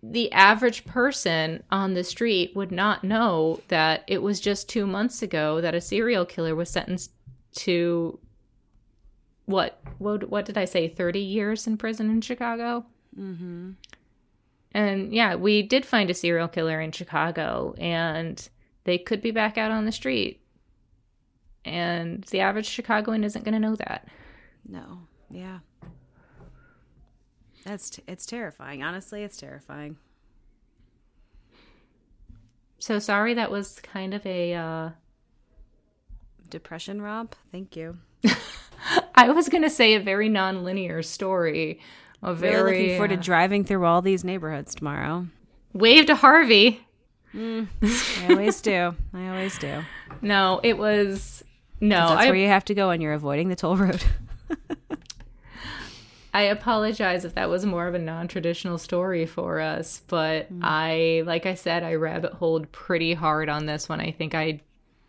[0.03, 5.21] the average person on the street would not know that it was just two months
[5.21, 7.11] ago that a serial killer was sentenced
[7.53, 8.19] to
[9.45, 10.87] what what what did I say?
[10.87, 12.85] Thirty years in prison in Chicago.
[13.17, 13.71] Mm-hmm.
[14.73, 18.47] And yeah, we did find a serial killer in Chicago, and
[18.85, 20.41] they could be back out on the street.
[21.65, 24.07] And the average Chicagoan isn't going to know that.
[24.67, 25.01] No.
[25.29, 25.59] Yeah.
[27.65, 28.83] That's t- it's terrifying.
[28.83, 29.97] Honestly, it's terrifying.
[32.79, 34.89] So sorry that was kind of a uh
[36.49, 37.33] depression Rob.
[37.51, 37.97] Thank you.
[39.15, 41.79] I was going to say a very non-linear story.
[42.23, 45.27] A very Really looking forward uh, to driving through all these neighborhoods tomorrow.
[45.73, 46.85] wave to Harvey.
[47.33, 47.67] I
[48.29, 48.93] always do.
[49.13, 49.83] I always do.
[50.21, 51.43] No, it was
[51.79, 52.09] no.
[52.09, 54.03] That's I, where you have to go when you're avoiding the toll road.
[56.33, 60.59] I apologize if that was more of a non-traditional story for us, but mm.
[60.63, 63.99] I, like I said, I rabbit holed pretty hard on this one.
[63.99, 64.61] I think I,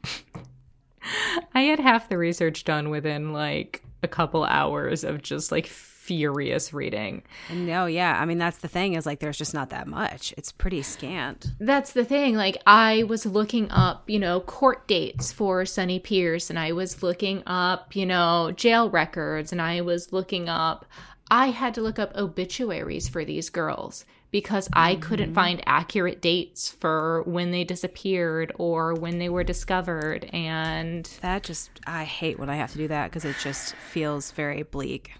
[1.54, 5.68] I had half the research done within like a couple hours of just like
[6.02, 7.22] furious reading.
[7.52, 8.18] no, yeah.
[8.20, 10.34] I mean, that's the thing is like there's just not that much.
[10.36, 11.46] It's pretty scant.
[11.60, 12.34] That's the thing.
[12.34, 17.04] Like, I was looking up, you know, court dates for Sonny Pierce, and I was
[17.04, 20.86] looking up, you know, jail records, and I was looking up,
[21.32, 25.34] I had to look up obituaries for these girls because I couldn't mm.
[25.34, 30.28] find accurate dates for when they disappeared or when they were discovered.
[30.34, 34.30] And That just I hate when I have to do that because it just feels
[34.32, 35.12] very bleak.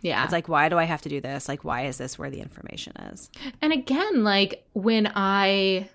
[0.00, 1.50] yeah, It's like why do I have to do this?
[1.50, 3.30] Like why is this where the information is?
[3.60, 5.90] And again, like when I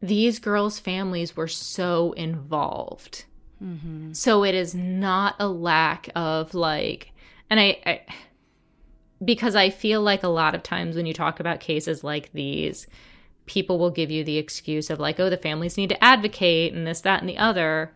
[0.00, 3.26] these girls' families were so involved.
[3.62, 4.14] Mm-hmm.
[4.14, 7.09] So it is not a lack of like
[7.50, 8.00] and I, I
[9.22, 12.86] because I feel like a lot of times when you talk about cases like these,
[13.46, 16.86] people will give you the excuse of like, oh, the families need to advocate and
[16.86, 17.92] this, that, and the other.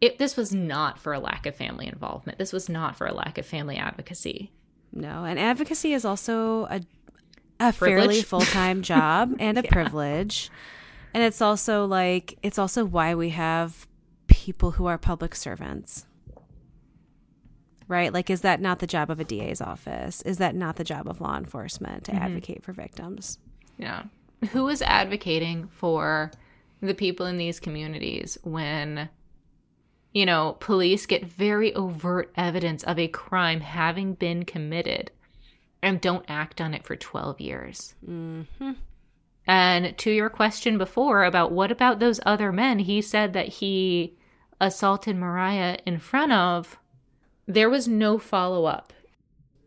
[0.00, 2.38] It this was not for a lack of family involvement.
[2.38, 4.52] This was not for a lack of family advocacy.
[4.92, 6.80] No, and advocacy is also a
[7.60, 10.50] a fairly full time job and a privilege.
[11.12, 13.86] And it's also like it's also why we have
[14.26, 16.06] people who are public servants.
[17.86, 18.12] Right?
[18.12, 20.22] Like is that not the job of a DA's office?
[20.22, 23.38] Is that not the job of law enforcement to advocate for victims?
[23.78, 24.04] Yeah.
[24.50, 26.30] Who is advocating for
[26.80, 29.08] the people in these communities when,
[30.12, 35.10] you know, police get very overt evidence of a crime having been committed
[35.82, 37.94] and don't act on it for 12 years?
[38.08, 38.72] Mm-hmm.
[39.46, 44.16] And to your question before about what about those other men, he said that he
[44.60, 46.78] assaulted Mariah in front of,
[47.46, 48.92] there was no follow up.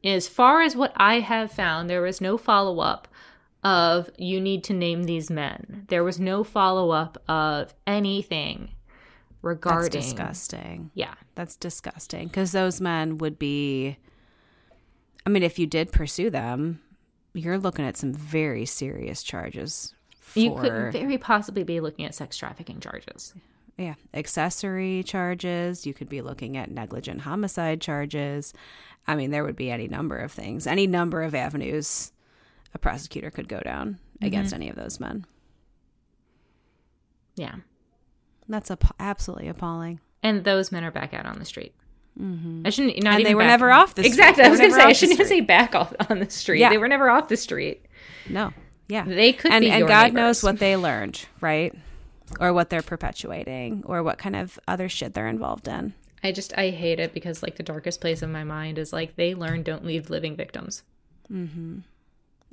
[0.04, 3.08] As far as what I have found, there was no follow up
[3.64, 5.86] of you need to name these men.
[5.90, 9.92] There was no follow up of anything That's regarding.
[10.02, 10.92] disgusting.
[10.94, 11.16] Yeah.
[11.36, 13.98] That's disgusting because those men would be.
[15.26, 16.82] I mean, if you did pursue them,
[17.34, 19.94] you're looking at some very serious charges.
[20.20, 23.34] For, You could very possibly be looking at sex trafficking charges.
[23.78, 25.86] Yeah, accessory charges.
[25.86, 28.54] You could be looking at negligent homicide charges.
[29.08, 32.12] I mean, there would be any number of things, any number of avenues
[32.74, 34.64] a prosecutor could go down against mm-hmm.
[34.64, 35.26] any of those men.
[37.36, 37.56] Yeah.
[38.50, 40.00] That's app- absolutely appalling.
[40.24, 41.74] And those men are back out on the street.
[42.20, 42.64] Mm-hmm.
[42.66, 43.04] I shouldn't.
[43.04, 44.12] Not And they were never off the street.
[44.12, 44.44] Exactly.
[44.44, 46.60] I was going to say I shouldn't say back off on the street.
[46.60, 46.70] Yeah.
[46.70, 47.86] They were never off the street.
[48.28, 48.52] No,
[48.90, 50.16] yeah, They could and be and God neighbors.
[50.16, 51.74] knows what they learned, right?
[52.40, 55.94] Or what they're perpetuating, or what kind of other shit they're involved in.
[56.24, 59.16] I just I hate it because like the darkest place in my mind is like
[59.16, 60.84] they learn don't leave living victims.
[61.32, 61.80] Mm-hmm.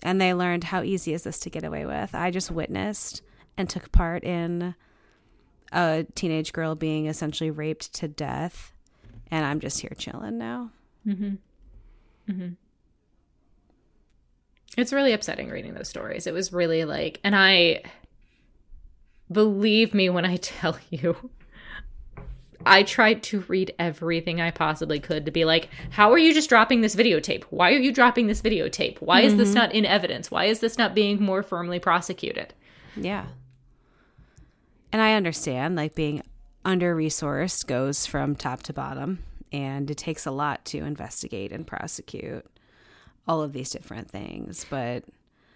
[0.02, 2.14] and they learned how easy is this to get away with.
[2.14, 3.22] I just witnessed
[3.56, 4.74] and took part in
[5.72, 8.72] a teenage girl being essentially raped to death,
[9.30, 10.70] and I'm just here chilling now.
[11.06, 11.34] Mm-hmm.
[12.30, 12.48] Mm-hmm.
[14.76, 16.26] It's really upsetting reading those stories.
[16.26, 17.82] It was really like, and I
[19.34, 21.30] believe me when I tell you,
[22.64, 26.48] I tried to read everything I possibly could to be like, how are you just
[26.48, 27.44] dropping this videotape?
[27.50, 28.98] Why are you dropping this videotape?
[29.02, 29.58] Why is this mm-hmm.
[29.58, 30.30] not in evidence?
[30.30, 32.54] Why is this not being more firmly prosecuted?
[32.96, 33.26] Yeah.
[34.90, 36.22] And I understand, like, being
[36.64, 39.18] under resourced goes from top to bottom.
[39.52, 42.44] and it takes a lot to investigate and prosecute
[43.28, 44.66] all of these different things.
[44.68, 45.04] But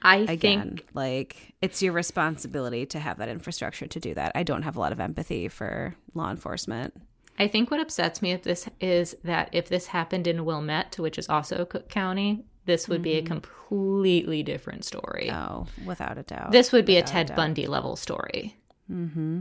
[0.03, 0.37] I again,
[0.77, 4.33] think like it's your responsibility to have that infrastructure to do that.
[4.35, 6.95] I don't have a lot of empathy for law enforcement.
[7.39, 11.19] I think what upsets me if this is that if this happened in Wilmette, which
[11.19, 15.31] is also Cook County, this would be a completely different story.
[15.31, 16.53] Oh, without a doubt.
[16.53, 17.37] This would be a Ted doubt.
[17.37, 18.57] Bundy level story.
[18.91, 19.41] Mm-hmm.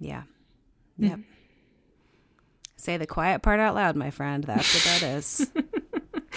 [0.00, 0.22] Yeah.
[1.00, 1.20] Yep.
[2.76, 4.42] Say the quiet part out loud, my friend.
[4.42, 5.48] That's what that is.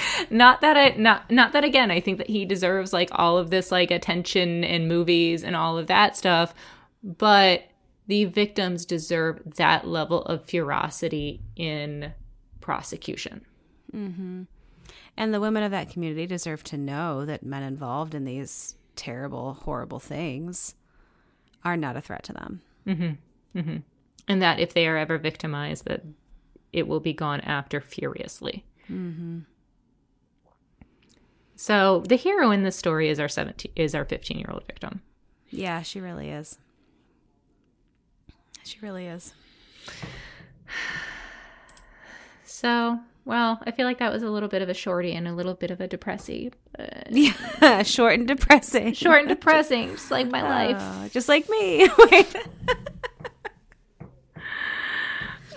[0.29, 3.49] Not that I not not that again, I think that he deserves like all of
[3.49, 6.53] this like attention in movies and all of that stuff,
[7.03, 7.63] but
[8.07, 12.13] the victims deserve that level of ferocity in
[12.59, 13.45] prosecution.
[13.93, 14.43] Mm-hmm.
[15.17, 19.55] and the women of that community deserve to know that men involved in these terrible,
[19.65, 20.75] horrible things
[21.65, 22.61] are not a threat to them.
[22.87, 23.59] Mm-hmm.
[23.59, 23.77] Mm-hmm.
[24.29, 26.03] And that if they are ever victimized that
[26.71, 28.63] it will be gone after furiously.
[31.62, 35.03] So the hero in this story is our 17 is our 15 year old victim.
[35.51, 36.57] Yeah, she really is.
[38.64, 39.36] She really is.
[42.43, 45.34] So, well, I feel like that was a little bit of a shorty and a
[45.34, 46.51] little bit of a depressy.
[46.76, 48.93] But Yeah, short and depressing.
[48.93, 50.78] short and depressing, just like my life.
[50.80, 51.88] Oh, just like me.
[52.12, 52.36] Wait.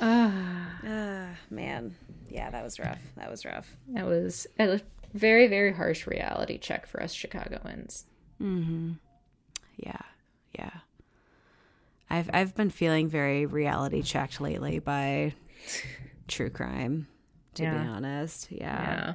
[0.02, 1.94] Ah, man.
[2.28, 3.00] Yeah, that was rough.
[3.16, 3.74] That was rough.
[3.88, 4.80] That was a
[5.14, 8.04] very, very harsh reality check for us Chicagoans.
[8.40, 9.96] Yeah.
[10.58, 10.70] Yeah.
[12.10, 15.32] I've I've been feeling very reality checked lately by
[16.28, 17.06] true crime,
[17.54, 17.82] to Yeah.
[17.82, 18.52] be honest.
[18.52, 18.60] Yeah.
[18.82, 19.14] Yeah.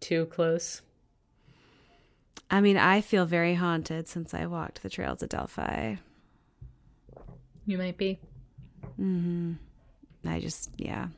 [0.00, 0.82] Too close.
[2.50, 5.96] I mean, I feel very haunted since I walked the trails of Delphi.
[7.66, 8.20] You might be.
[9.00, 9.56] mhm
[10.26, 11.08] I just, yeah,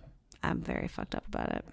[0.43, 1.65] I'm very fucked up about it.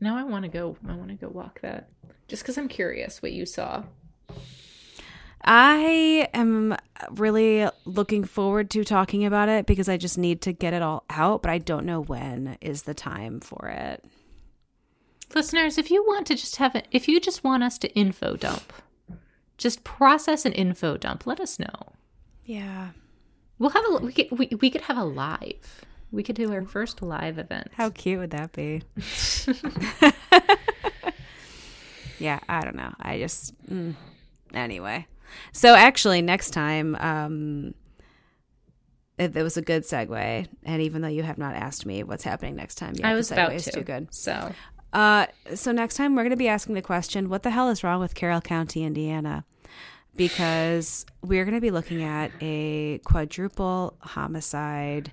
[0.00, 0.76] Now I want to go.
[0.86, 1.88] I want to go walk that.
[2.28, 3.84] Just because I'm curious what you saw.
[5.44, 6.76] I am
[7.12, 11.04] really looking forward to talking about it because I just need to get it all
[11.08, 14.04] out, but I don't know when is the time for it.
[15.34, 18.36] Listeners, if you want to just have it, if you just want us to info
[18.36, 18.72] dump,
[19.56, 21.92] just process an info dump, let us know.
[22.44, 22.90] Yeah.
[23.58, 25.84] We'll have a we could we, we could have a live.
[26.16, 27.72] We could do our first live event.
[27.74, 28.80] How cute would that be?
[32.18, 32.94] yeah, I don't know.
[32.98, 33.94] I just mm.
[34.54, 35.06] anyway.
[35.52, 37.74] So actually, next time, um,
[39.18, 40.48] it, it was a good segue.
[40.64, 43.30] And even though you have not asked me what's happening next time, yet, I was
[43.30, 43.70] about to.
[43.70, 44.14] Too good.
[44.14, 44.54] So
[44.94, 47.84] Uh, so next time we're going to be asking the question, what the hell is
[47.84, 49.44] wrong with Carroll County, Indiana?
[50.16, 55.12] Because we're going to be looking at a quadruple homicide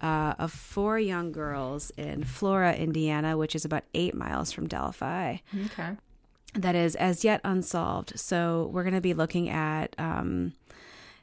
[0.00, 5.38] uh, of four young girls in Flora, Indiana, which is about eight miles from Delphi
[5.66, 5.96] okay.
[6.54, 8.18] that is as yet unsolved.
[8.18, 10.52] So we're going to be looking at um,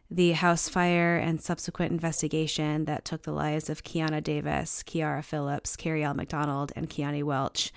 [0.09, 5.75] the house fire and subsequent investigation that took the lives of Kiana Davis, Kiara Phillips,
[5.75, 6.13] Carrie L.
[6.13, 7.71] McDonald, and Kiani Welch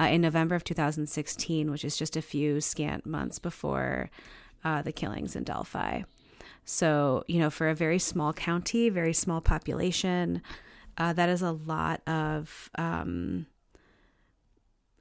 [0.00, 4.10] uh, in November of 2016, which is just a few scant months before
[4.64, 6.02] uh, the killings in Delphi.
[6.66, 10.42] So, you know, for a very small county, very small population,
[10.98, 13.46] uh, that is a lot of um,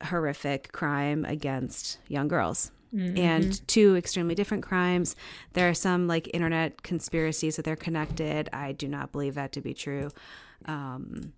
[0.03, 2.71] horrific crime against young girls.
[3.17, 5.17] And two extremely different crimes.
[5.51, 8.47] There are some like internet conspiracies that they're connected.
[8.53, 10.11] I do not believe that to be true.
[10.65, 11.33] Um,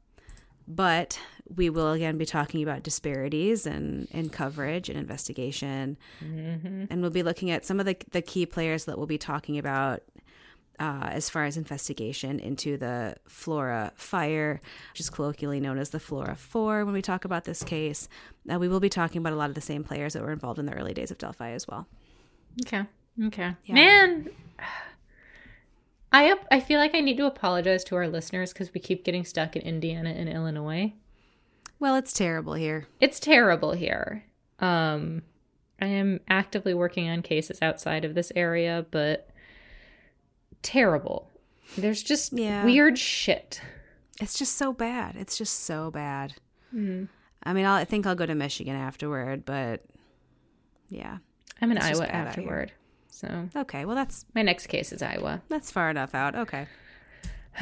[0.68, 1.20] but
[1.56, 5.98] we will again be talking about disparities and in coverage and investigation.
[6.92, 9.58] And we'll be looking at some of the, the key players that we'll be talking
[9.58, 10.04] about
[10.80, 16.00] uh, as far as investigation into the Flora fire, which is colloquially known as the
[16.00, 16.86] Flora Four.
[16.86, 18.08] When we talk about this case,
[18.52, 20.60] uh, we will be talking about a lot of the same players that were involved
[20.60, 21.88] in the early days of Delphi as well.
[22.66, 22.86] Okay.
[23.26, 23.56] Okay.
[23.66, 23.74] Yeah.
[23.74, 24.30] Man,
[26.12, 29.04] I up, I feel like I need to apologize to our listeners because we keep
[29.04, 30.94] getting stuck in Indiana and Illinois.
[31.80, 32.88] Well, it's terrible here.
[33.00, 34.24] It's terrible here.
[34.60, 35.24] Um,
[35.80, 39.30] I am actively working on cases outside of this area, but
[40.62, 41.30] terrible.
[41.78, 42.64] There's just Yeah.
[42.66, 43.62] weird shit.
[44.20, 45.16] It's just so bad.
[45.16, 46.34] It's just so bad.
[46.74, 47.06] Mm-hmm.
[47.44, 49.84] I mean, I'll, I think I'll go to Michigan afterward, but
[50.90, 51.18] yeah.
[51.62, 52.28] I'm in Iowa bad out here.
[52.28, 52.72] afterward.
[53.10, 55.42] So Okay, well that's my next case is Iowa.
[55.50, 56.36] That's far enough out.
[56.36, 56.68] Okay.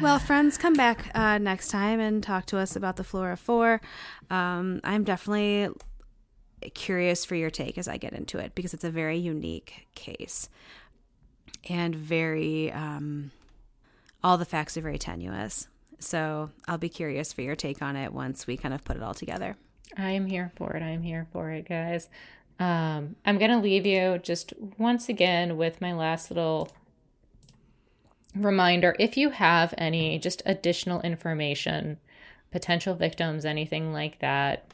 [0.00, 3.80] well, friends, come back uh, next time and talk to us about the Flora 4.
[4.30, 5.70] Um, I'm definitely
[6.74, 10.48] curious for your take as I get into it because it's a very unique case
[11.68, 13.30] and very um,
[14.22, 15.68] all the facts are very tenuous.
[15.98, 19.02] So I'll be curious for your take on it once we kind of put it
[19.02, 19.56] all together.
[19.96, 20.82] I am here for it.
[20.82, 22.08] I am here for it, guys.
[22.60, 26.70] Um, I'm going to leave you just once again with my last little
[28.34, 28.94] reminder.
[28.98, 31.98] If you have any just additional information,
[32.50, 34.72] potential victims, anything like that,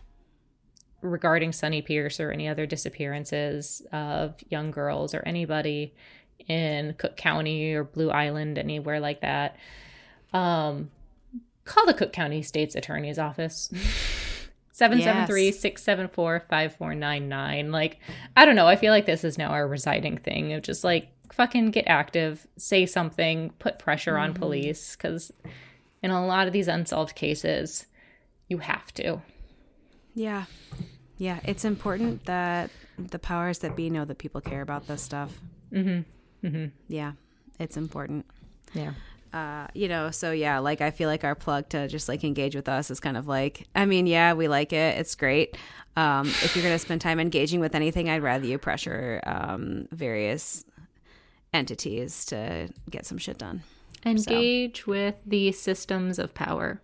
[1.00, 5.94] regarding Sonny Pierce or any other disappearances of young girls or anybody
[6.48, 9.56] in Cook County or Blue Island, anywhere like that,
[10.32, 10.90] um,
[11.64, 13.70] call the Cook County State's Attorney's Office.
[14.74, 18.00] 773-674-5499 like
[18.36, 21.12] i don't know i feel like this is now our residing thing of just like
[21.32, 25.32] fucking get active say something put pressure on police because
[26.02, 27.86] in a lot of these unsolved cases
[28.48, 29.22] you have to
[30.14, 30.44] Yeah.
[31.18, 31.40] Yeah.
[31.44, 35.40] It's important that the powers that be know that people care about this stuff.
[35.72, 36.02] mm-hmm
[36.44, 37.12] mm-hmm Yeah.
[37.58, 38.26] It's important.
[38.74, 38.92] yeah
[39.32, 42.54] uh, you know, so yeah, like I feel like our plug to just like engage
[42.54, 44.96] with us is kind of like, I mean, yeah, we like it.
[44.96, 45.56] It's great.
[45.96, 49.88] Um, if you're going to spend time engaging with anything, I'd rather you pressure um,
[49.90, 50.64] various
[51.52, 53.64] entities to get some shit done.
[54.06, 56.80] engage with the systems of power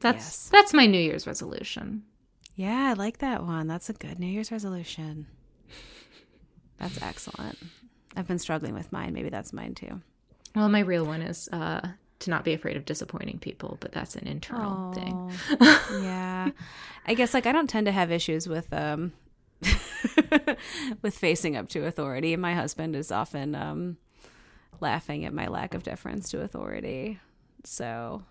[0.00, 0.48] that's Yes.
[0.52, 2.02] that's my new year's resolution
[2.56, 3.66] Yeah, I like that one.
[3.68, 5.26] That's a good New Year's resolution.
[6.78, 7.58] That's excellent.
[8.16, 9.12] I've been struggling with mine.
[9.12, 10.00] Maybe that's mine too.
[10.54, 11.80] well my real one is uh
[12.20, 15.32] to not be afraid of disappointing people but that's an internal thing
[16.02, 16.50] yeah.
[17.06, 19.12] I guess like I don't tend to have issues with um
[21.02, 22.36] with facing up to authority.
[22.36, 23.96] My husband is often um
[24.80, 27.18] laughing at my lack of deference to authority.
[27.64, 28.22] So,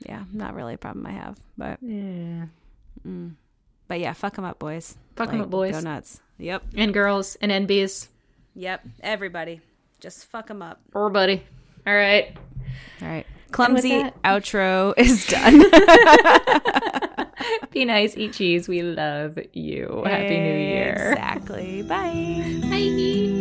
[0.00, 1.38] yeah, not really a problem I have.
[1.56, 2.46] But yeah
[3.06, 3.34] Mm.
[3.88, 4.96] but yeah, fuck them up, boys.
[5.16, 5.72] Fuck 'em up, boys.
[5.72, 6.20] Go nuts.
[6.38, 6.62] Yep.
[6.76, 8.08] and girls and nbs
[8.54, 8.82] Yep.
[9.02, 9.60] Everybody.
[10.00, 10.80] Just fuck them up.
[10.94, 11.42] everybody
[11.86, 12.36] all right
[13.00, 13.26] All right.
[13.50, 15.60] Clumsy outro is done.
[17.72, 21.82] be nice eat cheese we love you happy new year Exactly.
[21.82, 22.58] Bye.
[22.62, 23.38] bye